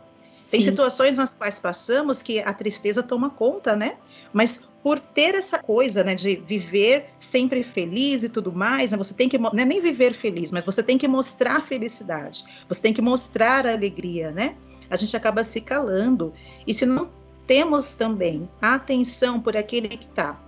Tem 0.50 0.62
Sim. 0.62 0.70
situações 0.70 1.18
nas 1.18 1.34
quais 1.34 1.60
passamos 1.60 2.22
que 2.22 2.40
a 2.40 2.54
tristeza 2.54 3.02
toma 3.02 3.30
conta, 3.30 3.76
né? 3.76 3.96
Mas 4.32 4.62
por 4.84 5.00
ter 5.00 5.36
essa 5.36 5.58
coisa, 5.58 6.04
né, 6.04 6.14
de 6.14 6.36
viver 6.36 7.06
sempre 7.18 7.64
feliz 7.64 8.24
e 8.24 8.30
tudo 8.30 8.52
mais, 8.52 8.92
né, 8.92 8.98
você 8.98 9.14
tem 9.14 9.30
que 9.30 9.38
não 9.38 9.52
é 9.58 9.64
nem 9.64 9.80
viver 9.80 10.14
feliz, 10.14 10.52
mas 10.52 10.66
você 10.66 10.84
tem 10.84 10.98
que 10.98 11.08
mostrar 11.08 11.66
felicidade. 11.66 12.44
Você 12.68 12.82
tem 12.82 12.94
que 12.94 13.02
mostrar 13.02 13.66
a 13.66 13.72
alegria, 13.72 14.32
né? 14.32 14.56
A 14.90 14.98
gente 14.98 15.16
acaba 15.16 15.44
se 15.44 15.62
calando. 15.62 16.34
E 16.68 16.74
se 16.74 16.86
não 16.86 17.10
temos 17.48 17.94
também 17.94 18.50
atenção 18.62 19.40
por 19.40 19.56
aquele 19.58 19.90
que 19.90 20.06
está 20.06 20.40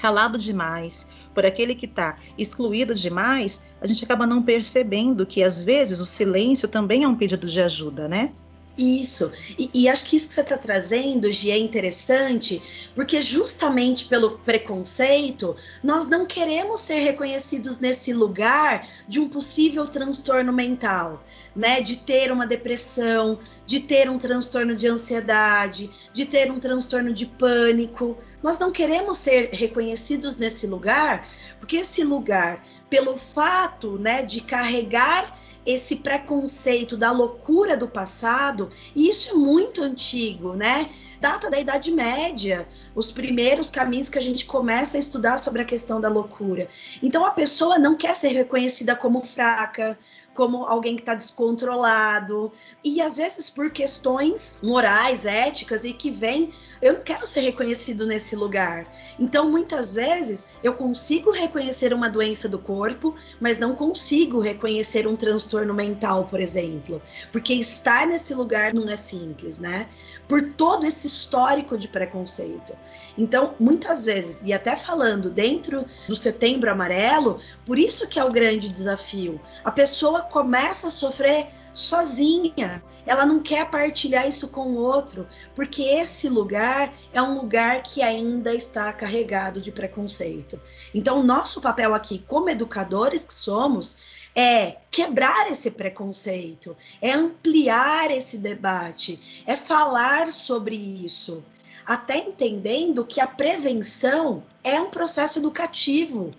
calado 0.00 0.38
demais, 0.38 1.08
por 1.34 1.44
aquele 1.44 1.74
que 1.74 1.86
está 1.86 2.18
excluído 2.36 2.94
demais, 2.94 3.64
a 3.80 3.86
gente 3.86 4.04
acaba 4.04 4.26
não 4.26 4.42
percebendo 4.42 5.26
que 5.26 5.42
às 5.42 5.62
vezes 5.62 6.00
o 6.00 6.06
silêncio 6.06 6.68
também 6.68 7.04
é 7.04 7.08
um 7.08 7.14
pedido 7.14 7.46
de 7.46 7.60
ajuda, 7.60 8.08
né? 8.08 8.32
Isso. 8.80 9.30
E, 9.58 9.70
e, 9.74 9.88
acho 9.90 10.06
que 10.06 10.16
isso 10.16 10.28
que 10.28 10.32
você 10.32 10.40
está 10.40 10.56
trazendo, 10.56 11.30
Gi, 11.30 11.50
é 11.50 11.58
interessante, 11.58 12.62
porque 12.94 13.20
justamente 13.20 14.06
pelo 14.06 14.38
preconceito, 14.38 15.54
nós 15.84 16.08
não 16.08 16.24
queremos 16.24 16.80
ser 16.80 17.00
reconhecidos 17.00 17.78
nesse 17.78 18.14
lugar 18.14 18.88
de 19.06 19.20
um 19.20 19.28
possível 19.28 19.86
transtorno 19.86 20.50
mental, 20.50 21.22
né? 21.54 21.82
De 21.82 21.98
ter 21.98 22.32
uma 22.32 22.46
depressão, 22.46 23.38
de 23.66 23.80
ter 23.80 24.08
um 24.08 24.16
transtorno 24.16 24.74
de 24.74 24.88
ansiedade, 24.88 25.90
de 26.14 26.24
ter 26.24 26.50
um 26.50 26.58
transtorno 26.58 27.12
de 27.12 27.26
pânico. 27.26 28.16
Nós 28.42 28.58
não 28.58 28.72
queremos 28.72 29.18
ser 29.18 29.50
reconhecidos 29.52 30.38
nesse 30.38 30.66
lugar, 30.66 31.28
porque 31.58 31.76
esse 31.76 32.02
lugar, 32.02 32.64
pelo 32.90 33.16
fato, 33.16 33.96
né, 33.96 34.22
de 34.22 34.42
carregar 34.42 35.38
esse 35.64 35.96
preconceito 35.96 36.96
da 36.96 37.12
loucura 37.12 37.76
do 37.76 37.86
passado, 37.86 38.70
e 38.96 39.08
isso 39.08 39.30
é 39.30 39.34
muito 39.34 39.82
antigo, 39.82 40.54
né? 40.54 40.90
data 41.20 41.50
da 41.50 41.60
Idade 41.60 41.92
Média, 41.92 42.66
os 42.94 43.12
primeiros 43.12 43.68
caminhos 43.68 44.08
que 44.08 44.18
a 44.18 44.22
gente 44.22 44.46
começa 44.46 44.96
a 44.96 45.00
estudar 45.00 45.38
sobre 45.38 45.60
a 45.60 45.66
questão 45.66 46.00
da 46.00 46.08
loucura. 46.08 46.66
Então 47.02 47.26
a 47.26 47.30
pessoa 47.30 47.78
não 47.78 47.94
quer 47.94 48.16
ser 48.16 48.28
reconhecida 48.28 48.96
como 48.96 49.20
fraca, 49.20 49.98
como 50.40 50.64
alguém 50.64 50.96
que 50.96 51.02
está 51.02 51.12
descontrolado. 51.12 52.50
E 52.82 53.02
às 53.02 53.18
vezes 53.18 53.50
por 53.50 53.68
questões 53.70 54.56
morais, 54.62 55.26
éticas 55.26 55.84
e 55.84 55.92
que 55.92 56.10
vem, 56.10 56.50
eu 56.80 56.94
não 56.94 57.00
quero 57.02 57.26
ser 57.26 57.40
reconhecido 57.40 58.06
nesse 58.06 58.34
lugar. 58.34 58.86
Então 59.18 59.50
muitas 59.50 59.94
vezes 59.96 60.46
eu 60.62 60.72
consigo 60.72 61.30
reconhecer 61.30 61.92
uma 61.92 62.08
doença 62.08 62.48
do 62.48 62.58
corpo, 62.58 63.14
mas 63.38 63.58
não 63.58 63.76
consigo 63.76 64.40
reconhecer 64.40 65.06
um 65.06 65.14
transtorno 65.14 65.74
mental, 65.74 66.26
por 66.26 66.40
exemplo, 66.40 67.02
porque 67.30 67.52
estar 67.52 68.06
nesse 68.06 68.32
lugar 68.32 68.72
não 68.72 68.88
é 68.88 68.96
simples, 68.96 69.58
né? 69.58 69.90
Por 70.26 70.54
todo 70.54 70.86
esse 70.86 71.06
histórico 71.06 71.76
de 71.76 71.86
preconceito. 71.86 72.74
Então, 73.18 73.54
muitas 73.60 74.06
vezes, 74.06 74.40
e 74.42 74.54
até 74.54 74.74
falando 74.74 75.28
dentro 75.28 75.84
do 76.08 76.16
Setembro 76.16 76.70
Amarelo, 76.70 77.40
por 77.66 77.78
isso 77.78 78.08
que 78.08 78.18
é 78.18 78.24
o 78.24 78.32
grande 78.32 78.70
desafio. 78.70 79.38
A 79.62 79.70
pessoa 79.70 80.22
começa 80.30 80.86
a 80.86 80.90
sofrer 80.90 81.48
sozinha. 81.74 82.82
Ela 83.06 83.26
não 83.26 83.40
quer 83.40 83.68
partilhar 83.70 84.28
isso 84.28 84.48
com 84.48 84.68
o 84.68 84.76
outro, 84.76 85.26
porque 85.54 85.82
esse 85.82 86.28
lugar 86.28 86.94
é 87.12 87.20
um 87.20 87.38
lugar 87.38 87.82
que 87.82 88.02
ainda 88.02 88.54
está 88.54 88.92
carregado 88.92 89.60
de 89.60 89.72
preconceito. 89.72 90.60
Então, 90.94 91.22
nosso 91.22 91.60
papel 91.60 91.94
aqui, 91.94 92.24
como 92.26 92.50
educadores 92.50 93.24
que 93.24 93.34
somos, 93.34 94.20
é 94.34 94.76
quebrar 94.90 95.50
esse 95.50 95.70
preconceito, 95.72 96.76
é 97.00 97.12
ampliar 97.12 98.10
esse 98.10 98.38
debate, 98.38 99.42
é 99.46 99.56
falar 99.56 100.32
sobre 100.32 100.76
isso, 100.76 101.42
até 101.84 102.18
entendendo 102.18 103.04
que 103.04 103.20
a 103.20 103.26
prevenção 103.26 104.44
é 104.62 104.80
um 104.80 104.90
processo 104.90 105.38
educativo. 105.38 106.30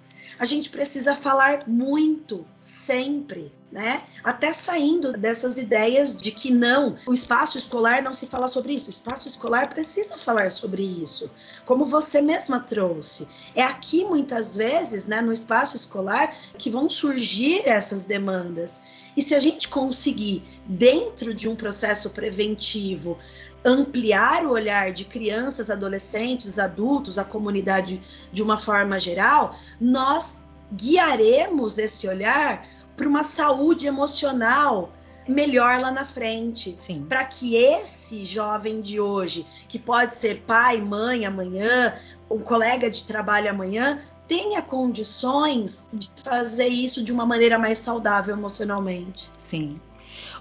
A 0.42 0.46
gente 0.46 0.72
precisa 0.72 1.16
falar 1.16 1.68
muito, 1.68 2.48
sempre 2.60 3.54
né? 3.72 4.04
Até 4.24 4.52
saindo 4.52 5.14
dessas 5.14 5.58
ideias 5.58 6.20
de 6.20 6.32
que 6.32 6.52
não, 6.52 6.98
o 7.08 7.14
espaço 7.14 7.58
escolar 7.58 8.04
não 8.04 8.12
se 8.12 8.28
fala 8.28 8.48
sobre 8.48 8.74
isso. 8.74 8.88
O 8.88 8.92
espaço 8.92 9.28
escolar 9.28 9.70
precisa 9.70 10.18
falar 10.18 10.52
sobre 10.52 10.84
isso, 10.84 11.32
como 11.66 11.86
você 11.86 12.22
mesma 12.22 12.60
trouxe. 12.60 13.28
É 13.56 13.64
aqui 13.64 14.04
muitas 14.04 14.56
vezes, 14.58 15.06
né, 15.06 15.22
no 15.22 15.32
espaço 15.32 15.78
escolar, 15.78 16.36
que 16.58 16.70
vão 16.70 16.90
surgir 16.90 17.62
essas 17.66 18.04
demandas. 18.04 18.82
E 19.16 19.22
se 19.22 19.36
a 19.36 19.40
gente 19.40 19.68
conseguir, 19.68 20.44
dentro 20.66 21.34
de 21.34 21.48
um 21.48 21.56
processo 21.56 22.10
preventivo, 22.10 23.18
ampliar 23.64 24.46
o 24.46 24.52
olhar 24.52 24.92
de 24.92 25.06
crianças, 25.06 25.70
adolescentes, 25.70 26.58
adultos, 26.58 27.18
a 27.18 27.24
comunidade 27.24 28.02
de 28.32 28.42
uma 28.42 28.58
forma 28.58 29.00
geral, 29.00 29.56
nós 29.80 30.44
guiaremos 30.74 31.78
esse 31.78 32.08
olhar 32.08 32.66
para 32.96 33.08
uma 33.08 33.24
saúde 33.24 33.88
emocional 33.88 34.92
melhor 35.28 35.80
lá 35.80 35.92
na 35.92 36.06
frente. 36.06 36.76
Para 37.08 37.26
que 37.26 37.56
esse 37.56 38.26
jovem 38.26 38.82
de 38.82 39.00
hoje, 39.00 39.46
que 39.68 39.78
pode 39.78 40.16
ser 40.16 40.42
pai, 40.42 40.82
mãe 40.82 41.26
amanhã, 41.26 41.96
um 42.30 42.40
colega 42.40 42.90
de 42.90 43.04
trabalho 43.06 43.50
amanhã, 43.50 44.02
tenha 44.28 44.62
condições 44.62 45.88
de 45.94 46.10
fazer 46.24 46.68
isso 46.68 47.04
de 47.04 47.12
uma 47.12 47.26
maneira 47.26 47.60
mais 47.60 47.78
saudável 47.78 48.36
emocionalmente. 48.36 49.30
Sim. 49.36 49.80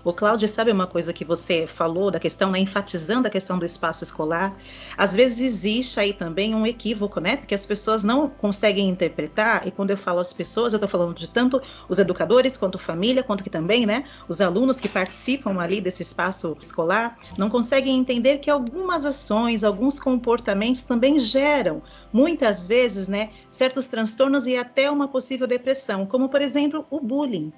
O 0.03 0.13
Cláudio, 0.13 0.49
sabe 0.49 0.73
uma 0.73 0.87
coisa 0.87 1.13
que 1.13 1.25
você 1.25 1.67
falou 1.67 2.11
da 2.11 2.19
questão, 2.19 2.51
né, 2.51 2.59
enfatizando 2.59 3.29
a 3.29 3.31
questão 3.31 3.59
do 3.59 3.65
espaço 3.65 4.03
escolar? 4.03 4.57
Às 4.97 5.15
vezes 5.15 5.41
existe 5.41 6.01
aí 6.01 6.13
também 6.13 6.55
um 6.55 6.67
equívoco, 6.67 7.21
né? 7.21 7.37
Porque 7.37 7.55
as 7.55 7.67
pessoas 7.67 8.03
não 8.03 8.29
conseguem 8.29 8.89
interpretar, 8.89 9.67
e 9.67 9.71
quando 9.71 9.91
eu 9.91 9.97
falo 9.97 10.19
as 10.19 10.33
pessoas, 10.33 10.73
eu 10.73 10.79
estou 10.79 10.89
falando 10.89 11.15
de 11.15 11.29
tanto 11.29 11.61
os 11.89 11.99
educadores, 11.99 12.57
quanto 12.57 12.79
família, 12.79 13.23
quanto 13.23 13.45
que 13.45 13.51
também, 13.51 13.85
né, 13.85 14.05
os 14.29 14.41
alunos 14.41 14.81
que 14.81 14.89
participam 14.89 15.61
ali 15.61 15.81
desse 15.81 16.03
espaço 16.03 16.57
escolar, 16.61 17.19
não 17.37 17.51
conseguem 17.51 17.99
entender 17.99 18.39
que 18.39 18.51
algumas 18.51 19.05
ações, 19.05 19.63
alguns 19.63 20.01
comportamentos 20.01 20.83
também 20.83 21.19
geram, 21.19 21.83
muitas 22.13 22.67
vezes, 22.67 23.07
né, 23.07 23.31
certos 23.51 23.87
transtornos 23.87 24.47
e 24.47 24.57
até 24.57 24.91
uma 24.91 25.09
possível 25.09 25.47
depressão, 25.47 26.07
como 26.07 26.29
por 26.29 26.41
exemplo 26.41 26.87
o 26.91 27.01
bullying. 27.01 27.53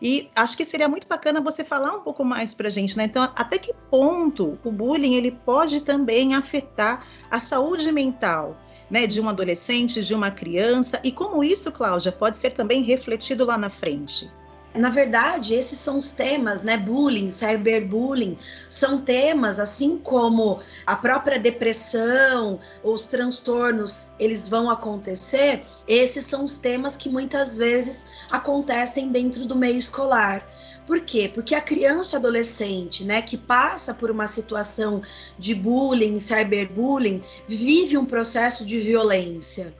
E 0.00 0.30
acho 0.34 0.56
que 0.56 0.64
seria 0.64 0.88
muito 0.88 1.08
bacana 1.08 1.40
você 1.40 1.64
falar 1.64 1.94
um 1.94 2.00
pouco 2.00 2.24
mais 2.24 2.54
para 2.54 2.68
a 2.68 2.70
gente, 2.70 2.96
né? 2.96 3.04
Então, 3.04 3.22
até 3.34 3.58
que 3.58 3.74
ponto 3.90 4.58
o 4.64 4.70
bullying 4.70 5.14
ele 5.14 5.32
pode 5.32 5.80
também 5.80 6.34
afetar 6.34 7.06
a 7.30 7.38
saúde 7.38 7.90
mental, 7.90 8.56
né, 8.90 9.06
de 9.06 9.20
um 9.20 9.28
adolescente, 9.28 10.02
de 10.02 10.14
uma 10.14 10.30
criança, 10.30 11.00
e 11.04 11.12
como 11.12 11.44
isso, 11.44 11.70
Cláudia, 11.72 12.12
pode 12.12 12.36
ser 12.36 12.50
também 12.50 12.82
refletido 12.82 13.44
lá 13.44 13.58
na 13.58 13.68
frente? 13.68 14.30
Na 14.74 14.90
verdade, 14.90 15.54
esses 15.54 15.78
são 15.78 15.98
os 15.98 16.12
temas, 16.12 16.62
né? 16.62 16.76
Bullying, 16.76 17.30
cyberbullying, 17.30 18.36
são 18.68 19.00
temas 19.00 19.58
assim 19.58 19.96
como 19.96 20.60
a 20.86 20.94
própria 20.94 21.38
depressão, 21.38 22.60
os 22.82 23.06
transtornos, 23.06 24.10
eles 24.18 24.48
vão 24.48 24.70
acontecer. 24.70 25.62
Esses 25.86 26.26
são 26.26 26.44
os 26.44 26.56
temas 26.56 26.96
que 26.96 27.08
muitas 27.08 27.56
vezes 27.58 28.06
acontecem 28.30 29.10
dentro 29.10 29.46
do 29.46 29.56
meio 29.56 29.78
escolar. 29.78 30.46
Por 30.86 31.00
quê? 31.00 31.30
Porque 31.32 31.54
a 31.54 31.60
criança 31.60 32.16
e 32.16 32.18
adolescente, 32.18 33.04
né, 33.04 33.20
que 33.20 33.36
passa 33.36 33.92
por 33.92 34.10
uma 34.10 34.26
situação 34.26 35.02
de 35.38 35.54
bullying, 35.54 36.18
cyberbullying, 36.18 37.22
vive 37.46 37.98
um 37.98 38.06
processo 38.06 38.64
de 38.64 38.78
violência. 38.78 39.74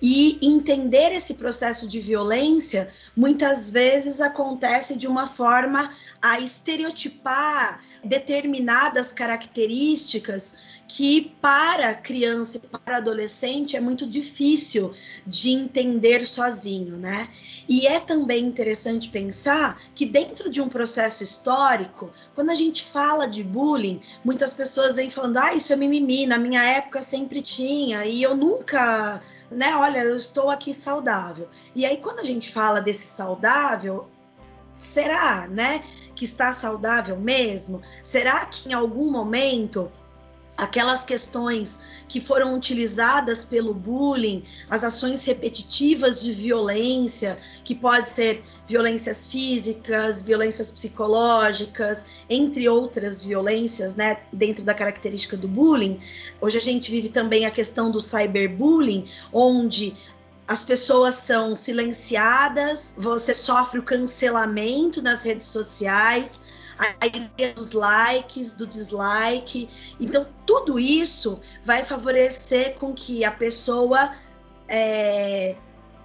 E 0.00 0.38
entender 0.42 1.12
esse 1.12 1.34
processo 1.34 1.88
de 1.88 2.00
violência 2.00 2.88
muitas 3.16 3.70
vezes 3.70 4.20
acontece 4.20 4.96
de 4.96 5.06
uma 5.06 5.26
forma 5.26 5.90
a 6.20 6.40
estereotipar 6.40 7.80
determinadas 8.04 9.12
características 9.12 10.54
que 10.86 11.34
para 11.40 11.94
criança 11.94 12.58
e 12.58 12.60
para 12.60 12.98
adolescente 12.98 13.76
é 13.76 13.80
muito 13.80 14.06
difícil 14.06 14.92
de 15.26 15.50
entender 15.50 16.26
sozinho, 16.26 16.96
né? 16.96 17.28
E 17.68 17.86
é 17.86 17.98
também 18.00 18.44
interessante 18.44 19.08
pensar 19.08 19.80
que 19.94 20.04
dentro 20.04 20.50
de 20.50 20.60
um 20.60 20.68
processo 20.68 21.22
histórico, 21.22 22.10
quando 22.34 22.50
a 22.50 22.54
gente 22.54 22.84
fala 22.84 23.26
de 23.26 23.42
bullying, 23.42 24.00
muitas 24.24 24.52
pessoas 24.52 24.96
vêm 24.96 25.10
falando: 25.10 25.38
"Ah, 25.38 25.54
isso 25.54 25.72
é 25.72 25.76
mimimi, 25.76 26.26
na 26.26 26.38
minha 26.38 26.62
época 26.62 27.02
sempre 27.02 27.40
tinha 27.40 28.04
e 28.04 28.22
eu 28.22 28.36
nunca 28.36 29.20
né? 29.50 29.74
Olha, 29.76 29.98
eu 29.98 30.16
estou 30.16 30.50
aqui 30.50 30.74
saudável. 30.74 31.48
E 31.74 31.86
aí, 31.86 31.98
quando 31.98 32.20
a 32.20 32.24
gente 32.24 32.52
fala 32.52 32.80
desse 32.80 33.06
saudável, 33.06 34.08
será, 34.74 35.46
né, 35.46 35.84
que 36.14 36.24
está 36.24 36.52
saudável 36.52 37.16
mesmo? 37.16 37.80
Será 38.02 38.44
que 38.46 38.68
em 38.68 38.72
algum 38.72 39.10
momento 39.10 39.90
aquelas 40.56 41.02
questões 41.04 41.80
que 42.06 42.20
foram 42.20 42.54
utilizadas 42.54 43.44
pelo 43.44 43.74
bullying, 43.74 44.44
as 44.70 44.84
ações 44.84 45.24
repetitivas 45.24 46.20
de 46.20 46.32
violência, 46.32 47.38
que 47.64 47.74
pode 47.74 48.08
ser 48.08 48.42
violências 48.66 49.26
físicas, 49.26 50.22
violências 50.22 50.70
psicológicas, 50.70 52.04
entre 52.28 52.68
outras 52.68 53.24
violências, 53.24 53.96
né, 53.96 54.20
dentro 54.32 54.64
da 54.64 54.74
característica 54.74 55.36
do 55.36 55.48
bullying. 55.48 55.98
Hoje 56.40 56.58
a 56.58 56.60
gente 56.60 56.90
vive 56.90 57.08
também 57.08 57.46
a 57.46 57.50
questão 57.50 57.90
do 57.90 58.00
cyberbullying, 58.00 59.06
onde 59.32 59.94
as 60.46 60.62
pessoas 60.62 61.14
são 61.14 61.56
silenciadas, 61.56 62.92
você 62.96 63.32
sofre 63.32 63.78
o 63.78 63.82
cancelamento 63.82 65.00
nas 65.00 65.24
redes 65.24 65.46
sociais, 65.46 66.42
a 66.78 67.06
ideia 67.06 67.54
dos 67.54 67.72
likes, 67.72 68.54
do 68.54 68.66
dislike. 68.66 69.68
Então, 70.00 70.26
tudo 70.46 70.78
isso 70.78 71.40
vai 71.64 71.84
favorecer 71.84 72.74
com 72.78 72.92
que 72.92 73.24
a 73.24 73.30
pessoa 73.30 74.12
é, 74.68 75.56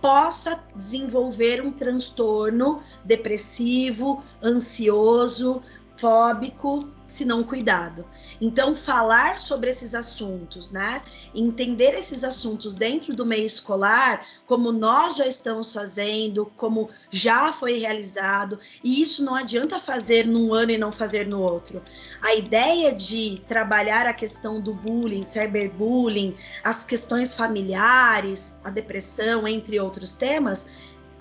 possa 0.02 0.64
desenvolver 0.76 1.62
um 1.62 1.72
transtorno 1.72 2.82
depressivo, 3.04 4.24
ansioso, 4.44 5.62
fóbico, 5.98 6.88
se 7.10 7.26
não 7.26 7.44
cuidado. 7.44 8.06
Então, 8.40 8.76
falar 8.76 9.40
sobre 9.40 9.72
esses 9.72 9.96
assuntos, 9.96 10.72
né? 10.72 11.02
Entender 11.34 11.96
esses 11.98 12.24
assuntos 12.24 12.76
dentro 12.76 13.16
do 13.16 13.26
meio 13.26 13.46
escolar, 13.46 14.26
como 14.46 14.72
nós 14.72 15.16
já 15.16 15.26
estamos 15.26 15.74
fazendo, 15.74 16.46
como 16.56 16.90
já 17.10 17.52
foi 17.52 17.80
realizado, 17.80 18.60
e 18.84 19.02
isso 19.02 19.24
não 19.24 19.34
adianta 19.34 19.80
fazer 19.80 20.28
num 20.28 20.54
ano 20.54 20.72
e 20.72 20.78
não 20.78 20.92
fazer 20.92 21.26
no 21.28 21.42
outro. 21.42 21.82
A 22.22 22.36
ideia 22.36 22.94
de 22.94 23.42
trabalhar 23.48 24.06
a 24.06 24.14
questão 24.14 24.62
do 24.62 24.74
bullying, 24.74 25.24
cyberbullying, 25.24 26.36
as 26.64 26.86
questões 26.86 27.34
familiares, 27.34 28.56
a 28.64 28.70
depressão, 28.70 29.48
entre 29.48 29.80
outros 29.80 30.14
temas, 30.14 30.68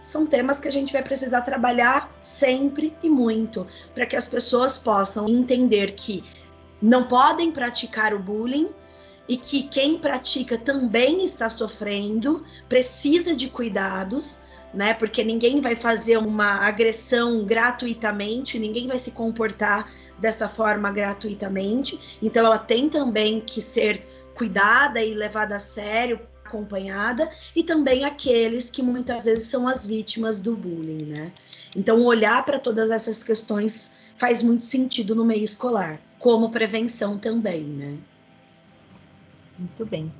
são 0.01 0.27
temas 0.27 0.59
que 0.59 0.69
a 0.69 0.73
gente 0.73 0.93
vai 0.93 1.03
precisar 1.03 1.43
trabalhar 1.43 2.13
sempre 2.21 2.97
e 3.03 3.11
muito 3.11 3.67
para 3.95 4.07
que 4.07 4.17
as 4.17 4.27
pessoas 4.27 4.79
possam 4.79 5.29
entender 5.29 5.93
que 5.93 6.25
não 6.81 7.05
podem 7.05 7.51
praticar 7.51 8.15
o 8.15 8.19
bullying 8.19 8.71
e 9.29 9.37
que 9.37 9.65
quem 9.65 9.99
pratica 9.99 10.57
também 10.57 11.23
está 11.25 11.49
sofrendo, 11.49 12.45
precisa 12.69 13.37
de 13.37 13.49
cuidados, 13.49 14.39
né? 14.73 14.95
Porque 14.95 15.23
ninguém 15.23 15.61
vai 15.61 15.77
fazer 15.77 16.17
uma 16.17 16.67
agressão 16.67 17.45
gratuitamente, 17.45 18.59
ninguém 18.59 18.87
vai 18.87 18.99
se 18.99 19.11
comportar 19.11 19.91
dessa 20.19 20.49
forma 20.49 20.91
gratuitamente. 20.91 22.19
Então 22.23 22.47
ela 22.47 22.59
tem 22.59 22.89
também 22.89 23.41
que 23.41 23.61
ser 23.61 24.07
cuidada 24.35 25.03
e 25.03 25.13
levada 25.15 25.57
a 25.57 25.59
sério, 25.59 26.21
acompanhada, 26.49 27.31
e 27.55 27.63
também 27.63 28.05
aqueles 28.05 28.71
que 28.71 28.83
muitas 28.83 29.27
vezes 29.27 29.49
são 29.49 29.69
as 29.69 29.87
vítimas 29.87 30.41
do 30.41 30.57
bullying, 30.57 31.05
né? 31.05 31.33
Então 31.77 32.03
olhar 32.05 32.45
para 32.45 32.59
todas 32.59 32.91
essas 32.91 33.23
questões 33.23 33.97
faz 34.17 34.43
muito 34.43 34.65
sentido 34.65 35.15
no 35.15 35.25
meio 35.25 35.45
escolar, 35.45 36.01
como 36.19 36.51
prevenção 36.51 37.19
também, 37.19 37.63
né? 37.63 37.99
Muito 39.59 39.85
bem. 39.85 40.13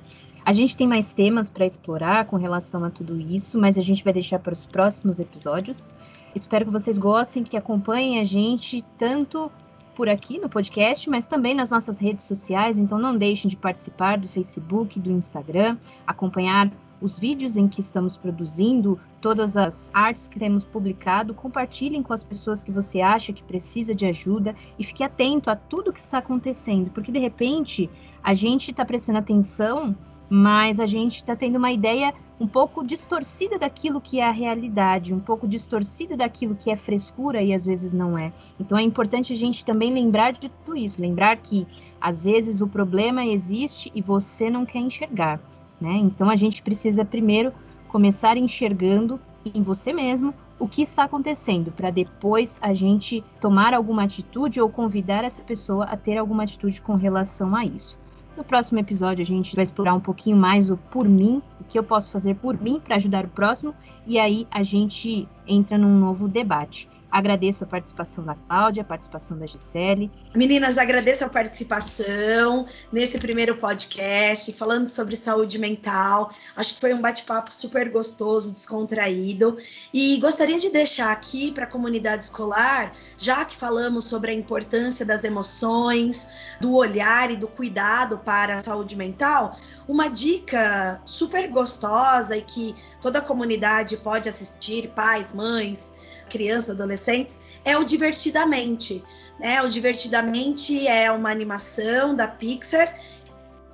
A 0.45 0.53
gente 0.53 0.75
tem 0.75 0.87
mais 0.87 1.11
temas 1.11 1.49
para 1.49 1.65
explorar 1.65 2.25
com 2.25 2.37
relação 2.37 2.83
a 2.83 2.89
tudo 2.89 3.19
isso, 3.19 3.59
mas 3.59 3.77
a 3.77 3.81
gente 3.81 4.03
vai 4.03 4.13
deixar 4.13 4.39
para 4.39 4.53
os 4.53 4.65
próximos 4.65 5.19
episódios. 5.19 5.93
Espero 6.33 6.65
que 6.65 6.71
vocês 6.71 6.97
gostem, 6.97 7.43
que 7.43 7.57
acompanhem 7.57 8.19
a 8.19 8.23
gente 8.23 8.83
tanto 8.97 9.51
por 9.99 10.07
aqui 10.07 10.39
no 10.39 10.47
podcast, 10.47 11.09
mas 11.09 11.27
também 11.27 11.53
nas 11.53 11.71
nossas 11.71 11.99
redes 11.99 12.23
sociais. 12.23 12.79
Então 12.79 12.97
não 12.97 13.17
deixem 13.17 13.49
de 13.49 13.57
participar 13.57 14.17
do 14.17 14.29
Facebook, 14.29 14.97
do 14.97 15.11
Instagram, 15.11 15.77
acompanhar 16.07 16.71
os 17.01 17.19
vídeos 17.19 17.57
em 17.57 17.67
que 17.67 17.81
estamos 17.81 18.15
produzindo, 18.15 18.97
todas 19.19 19.57
as 19.57 19.91
artes 19.93 20.25
que 20.25 20.39
temos 20.39 20.63
publicado, 20.63 21.33
compartilhem 21.33 22.01
com 22.01 22.13
as 22.13 22.23
pessoas 22.23 22.63
que 22.63 22.71
você 22.71 23.01
acha 23.01 23.33
que 23.33 23.43
precisa 23.43 23.93
de 23.93 24.05
ajuda 24.05 24.55
e 24.77 24.85
fique 24.85 25.03
atento 25.03 25.49
a 25.49 25.55
tudo 25.57 25.91
que 25.91 25.99
está 25.99 26.19
acontecendo, 26.19 26.89
porque 26.91 27.11
de 27.11 27.19
repente 27.19 27.89
a 28.23 28.33
gente 28.33 28.71
está 28.71 28.85
prestando 28.85 29.19
atenção, 29.19 29.93
mas 30.29 30.79
a 30.79 30.85
gente 30.85 31.15
está 31.15 31.35
tendo 31.35 31.57
uma 31.57 31.71
ideia 31.71 32.13
um 32.39 32.47
pouco 32.47 32.85
distorcida 32.85 33.57
daquilo 33.57 33.99
que 33.99 34.19
é 34.19 34.27
a 34.27 34.31
realidade, 34.31 35.13
um 35.13 35.19
pouco 35.19 35.47
distorcida 35.47 36.15
daquilo 36.15 36.55
que 36.55 36.71
é 36.71 36.75
frescura 36.75 37.41
e 37.41 37.53
às 37.53 37.65
vezes 37.65 37.93
não 37.93 38.17
é. 38.17 38.31
Então 38.59 38.77
é 38.77 38.81
importante 38.81 39.33
a 39.33 39.35
gente 39.35 39.65
também 39.65 39.93
lembrar 39.93 40.31
de 40.33 40.47
tudo 40.49 40.77
isso, 40.77 41.01
lembrar 41.01 41.35
que 41.37 41.67
às 41.99 42.23
vezes 42.23 42.61
o 42.61 42.67
problema 42.67 43.25
existe 43.25 43.91
e 43.93 44.01
você 44.01 44.49
não 44.49 44.65
quer 44.65 44.79
enxergar. 44.79 45.39
Né? 45.81 45.93
Então 45.97 46.29
a 46.29 46.35
gente 46.35 46.61
precisa 46.61 47.03
primeiro 47.03 47.51
começar 47.87 48.37
enxergando 48.37 49.19
em 49.43 49.61
você 49.61 49.91
mesmo 49.91 50.33
o 50.59 50.67
que 50.67 50.81
está 50.81 51.05
acontecendo, 51.05 51.71
para 51.71 51.89
depois 51.89 52.59
a 52.61 52.73
gente 52.73 53.23
tomar 53.39 53.73
alguma 53.73 54.03
atitude 54.03 54.59
ou 54.59 54.69
convidar 54.69 55.23
essa 55.23 55.41
pessoa 55.41 55.85
a 55.85 55.95
ter 55.95 56.17
alguma 56.17 56.43
atitude 56.43 56.81
com 56.81 56.95
relação 56.95 57.55
a 57.55 57.65
isso. 57.65 57.97
No 58.39 58.45
próximo 58.45 58.79
episódio 58.79 59.21
a 59.21 59.25
gente 59.25 59.53
vai 59.53 59.63
explorar 59.63 59.93
um 59.93 59.99
pouquinho 59.99 60.37
mais 60.37 60.69
o 60.69 60.77
por 60.77 61.05
mim, 61.09 61.41
o 61.59 61.63
que 61.65 61.77
eu 61.77 61.83
posso 61.83 62.09
fazer 62.09 62.35
por 62.35 62.57
mim 62.57 62.79
para 62.79 62.95
ajudar 62.95 63.25
o 63.25 63.27
próximo, 63.27 63.75
e 64.07 64.17
aí 64.17 64.47
a 64.49 64.63
gente 64.63 65.27
entra 65.45 65.77
num 65.77 65.99
novo 65.99 66.25
debate. 66.25 66.87
Agradeço 67.11 67.63
a 67.63 67.67
participação 67.67 68.23
da 68.23 68.35
Cláudia, 68.35 68.83
a 68.83 68.85
participação 68.85 69.37
da 69.37 69.47
Gisele. 69.47 70.11
Meninas, 70.35 70.77
agradeço 70.77 71.25
a 71.25 71.29
participação 71.29 72.67
nesse 72.91 73.17
primeiro 73.17 73.57
podcast, 73.57 74.53
falando 74.53 74.87
sobre 74.87 75.15
saúde 75.15 75.57
mental. 75.57 76.31
Acho 76.55 76.75
que 76.75 76.79
foi 76.79 76.93
um 76.93 77.01
bate-papo 77.01 77.51
super 77.51 77.89
gostoso, 77.89 78.53
descontraído. 78.53 79.57
E 79.91 80.17
gostaria 80.17 80.59
de 80.59 80.69
deixar 80.69 81.11
aqui 81.11 81.51
para 81.51 81.63
a 81.63 81.67
comunidade 81.67 82.25
escolar, 82.25 82.93
já 83.17 83.43
que 83.43 83.57
falamos 83.57 84.05
sobre 84.05 84.29
a 84.29 84.33
importância 84.35 85.03
das 85.03 85.23
emoções, 85.23 86.27
do 86.61 86.75
olhar 86.75 87.31
e 87.31 87.35
do 87.35 87.47
cuidado 87.47 88.19
para 88.19 88.57
a 88.57 88.59
saúde 88.59 88.95
mental, 88.95 89.57
uma 89.87 90.09
dica 90.09 91.01
super 91.05 91.49
gostosa 91.49 92.37
e 92.37 92.43
que 92.43 92.75
toda 93.01 93.17
a 93.17 93.21
comunidade 93.21 93.97
pode 93.97 94.29
assistir, 94.29 94.89
pais, 94.89 95.33
mães 95.33 95.91
crianças, 96.29 96.69
adolescentes, 96.69 97.39
é 97.65 97.77
o 97.77 97.83
Divertidamente. 97.83 99.03
Né? 99.39 99.61
O 99.61 99.69
Divertidamente 99.69 100.87
é 100.87 101.11
uma 101.11 101.31
animação 101.31 102.15
da 102.15 102.27
Pixar 102.27 102.95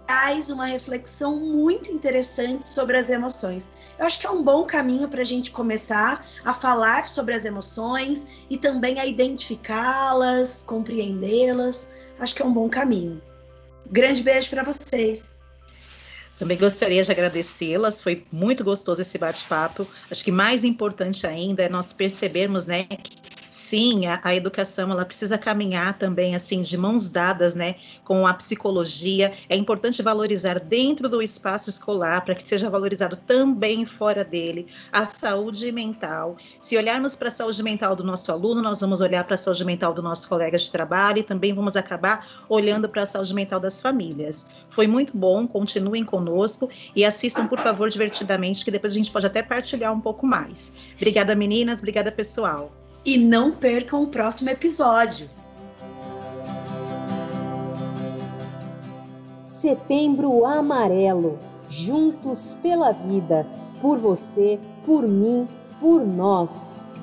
traz 0.06 0.50
uma 0.50 0.65
reflexão 0.65 1.36
muito 1.36 1.91
interessante 1.91 2.70
sobre 2.70 2.98
as 2.98 3.10
emoções. 3.10 3.70
Eu 3.98 4.06
acho 4.06 4.20
que 4.20 4.28
é 4.28 4.30
um 4.30 4.44
bom 4.44 4.63
caminho 4.63 5.10
para 5.10 5.22
a 5.22 5.26
gente 5.26 5.52
começar 5.52 6.26
a 6.44 6.54
falar 6.54 7.08
sobre 7.08 7.34
as 7.34 7.46
emoções 7.46 8.28
e 8.50 8.58
também 8.58 9.00
a 9.00 9.06
identificá-las, 9.06 10.63
compreendê-las. 10.63 11.89
Acho 12.20 12.36
que 12.36 12.41
é 12.41 12.46
um 12.46 12.54
bom 12.54 12.70
caminho. 12.70 13.22
Grande 13.88 14.24
beijo 14.24 14.50
para 14.50 14.63
vocês. 14.63 15.35
Também 16.38 16.58
gostaria 16.58 17.02
de 17.02 17.12
agradecê-las, 17.12 18.02
foi 18.02 18.28
muito 18.32 18.63
gostoso 18.63 19.02
esse 19.02 19.17
bate-papo. 19.17 19.89
Acho 20.12 20.24
que 20.24 20.32
mais 20.32 20.63
importante 20.63 21.26
ainda 21.26 21.63
é 21.63 21.69
nós 21.69 21.93
percebermos, 21.93 22.65
né, 22.65 22.84
que 22.86 23.17
sim, 23.56 24.06
a, 24.06 24.20
a, 24.22 24.36
educação 24.36 24.91
ela 24.91 25.06
precisa 25.06 25.38
caminhar 25.38 25.98
também 25.98 26.36
assim 26.36 26.62
de 26.62 26.78
mãos 26.78 27.10
dadas, 27.10 27.56
né, 27.56 27.76
com 28.04 28.28
a 28.28 28.34
psicologia. 28.34 29.34
É 29.48 29.56
importante 29.56 30.02
valorizar 30.02 30.60
dentro 30.60 31.08
do 31.08 31.22
espaço 31.22 31.70
escolar 31.70 32.26
para 32.26 32.36
que 32.36 32.44
seja 32.44 32.70
valorizado 32.70 33.15
também 33.15 33.86
fora 33.86 34.26
dele 34.26 34.68
a 34.91 35.06
saúde 35.06 35.72
mental. 35.72 36.36
Se 36.60 36.78
olharmos 36.78 37.15
para 37.15 37.30
a 37.30 37.32
saúde 37.32 37.63
mental 37.63 37.96
do 37.96 38.04
nosso 38.04 38.30
aluno, 38.30 38.62
nós 38.62 38.82
vamos 38.82 39.00
olhar 39.00 39.24
para 39.24 39.36
a 39.36 39.38
saúde 39.38 39.63
mental 39.63 39.94
do 39.94 40.02
nosso 40.02 40.28
colega 40.28 40.58
de 40.58 40.70
trabalho 40.70 41.20
e 41.20 41.24
também 41.24 41.54
vamos 41.54 41.78
acabar 41.78 42.46
olhando 42.50 42.89
para 42.89 43.04
a 43.04 43.06
saúde 43.06 43.34
mental 43.34 43.60
das 43.62 43.80
famílias. 43.82 44.46
Foi 44.70 44.86
muito 44.86 45.18
bom, 45.18 45.48
continuem 45.48 46.04
conosco 46.04 46.70
e 46.94 47.06
assistam, 47.06 47.48
por 47.48 47.60
favor, 47.60 47.89
divertidamente, 47.89 48.65
que 48.65 48.72
depois 48.72 48.91
a 48.91 48.96
gente 48.96 49.12
pode 49.12 49.26
até 49.26 49.41
partilhar 49.41 49.94
um 49.94 50.02
pouco 50.02 50.28
mais. 50.28 50.74
Obrigada, 50.98 51.34
meninas, 51.36 51.80
obrigada, 51.80 52.12
pessoal. 52.12 52.70
E 53.06 53.20
não 53.20 53.52
percam 53.52 54.02
o 54.02 54.08
próximo 54.08 54.50
episódio. 54.50 55.30
Setembro 59.48 60.44
Amarelo. 60.44 61.38
Juntos 61.70 62.56
pela 62.62 62.91
vida. 62.91 63.46
Por 63.80 64.00
você, 64.00 64.60
por 64.84 65.08
mim, 65.08 65.48
por 65.80 66.04
nós. 66.04 66.94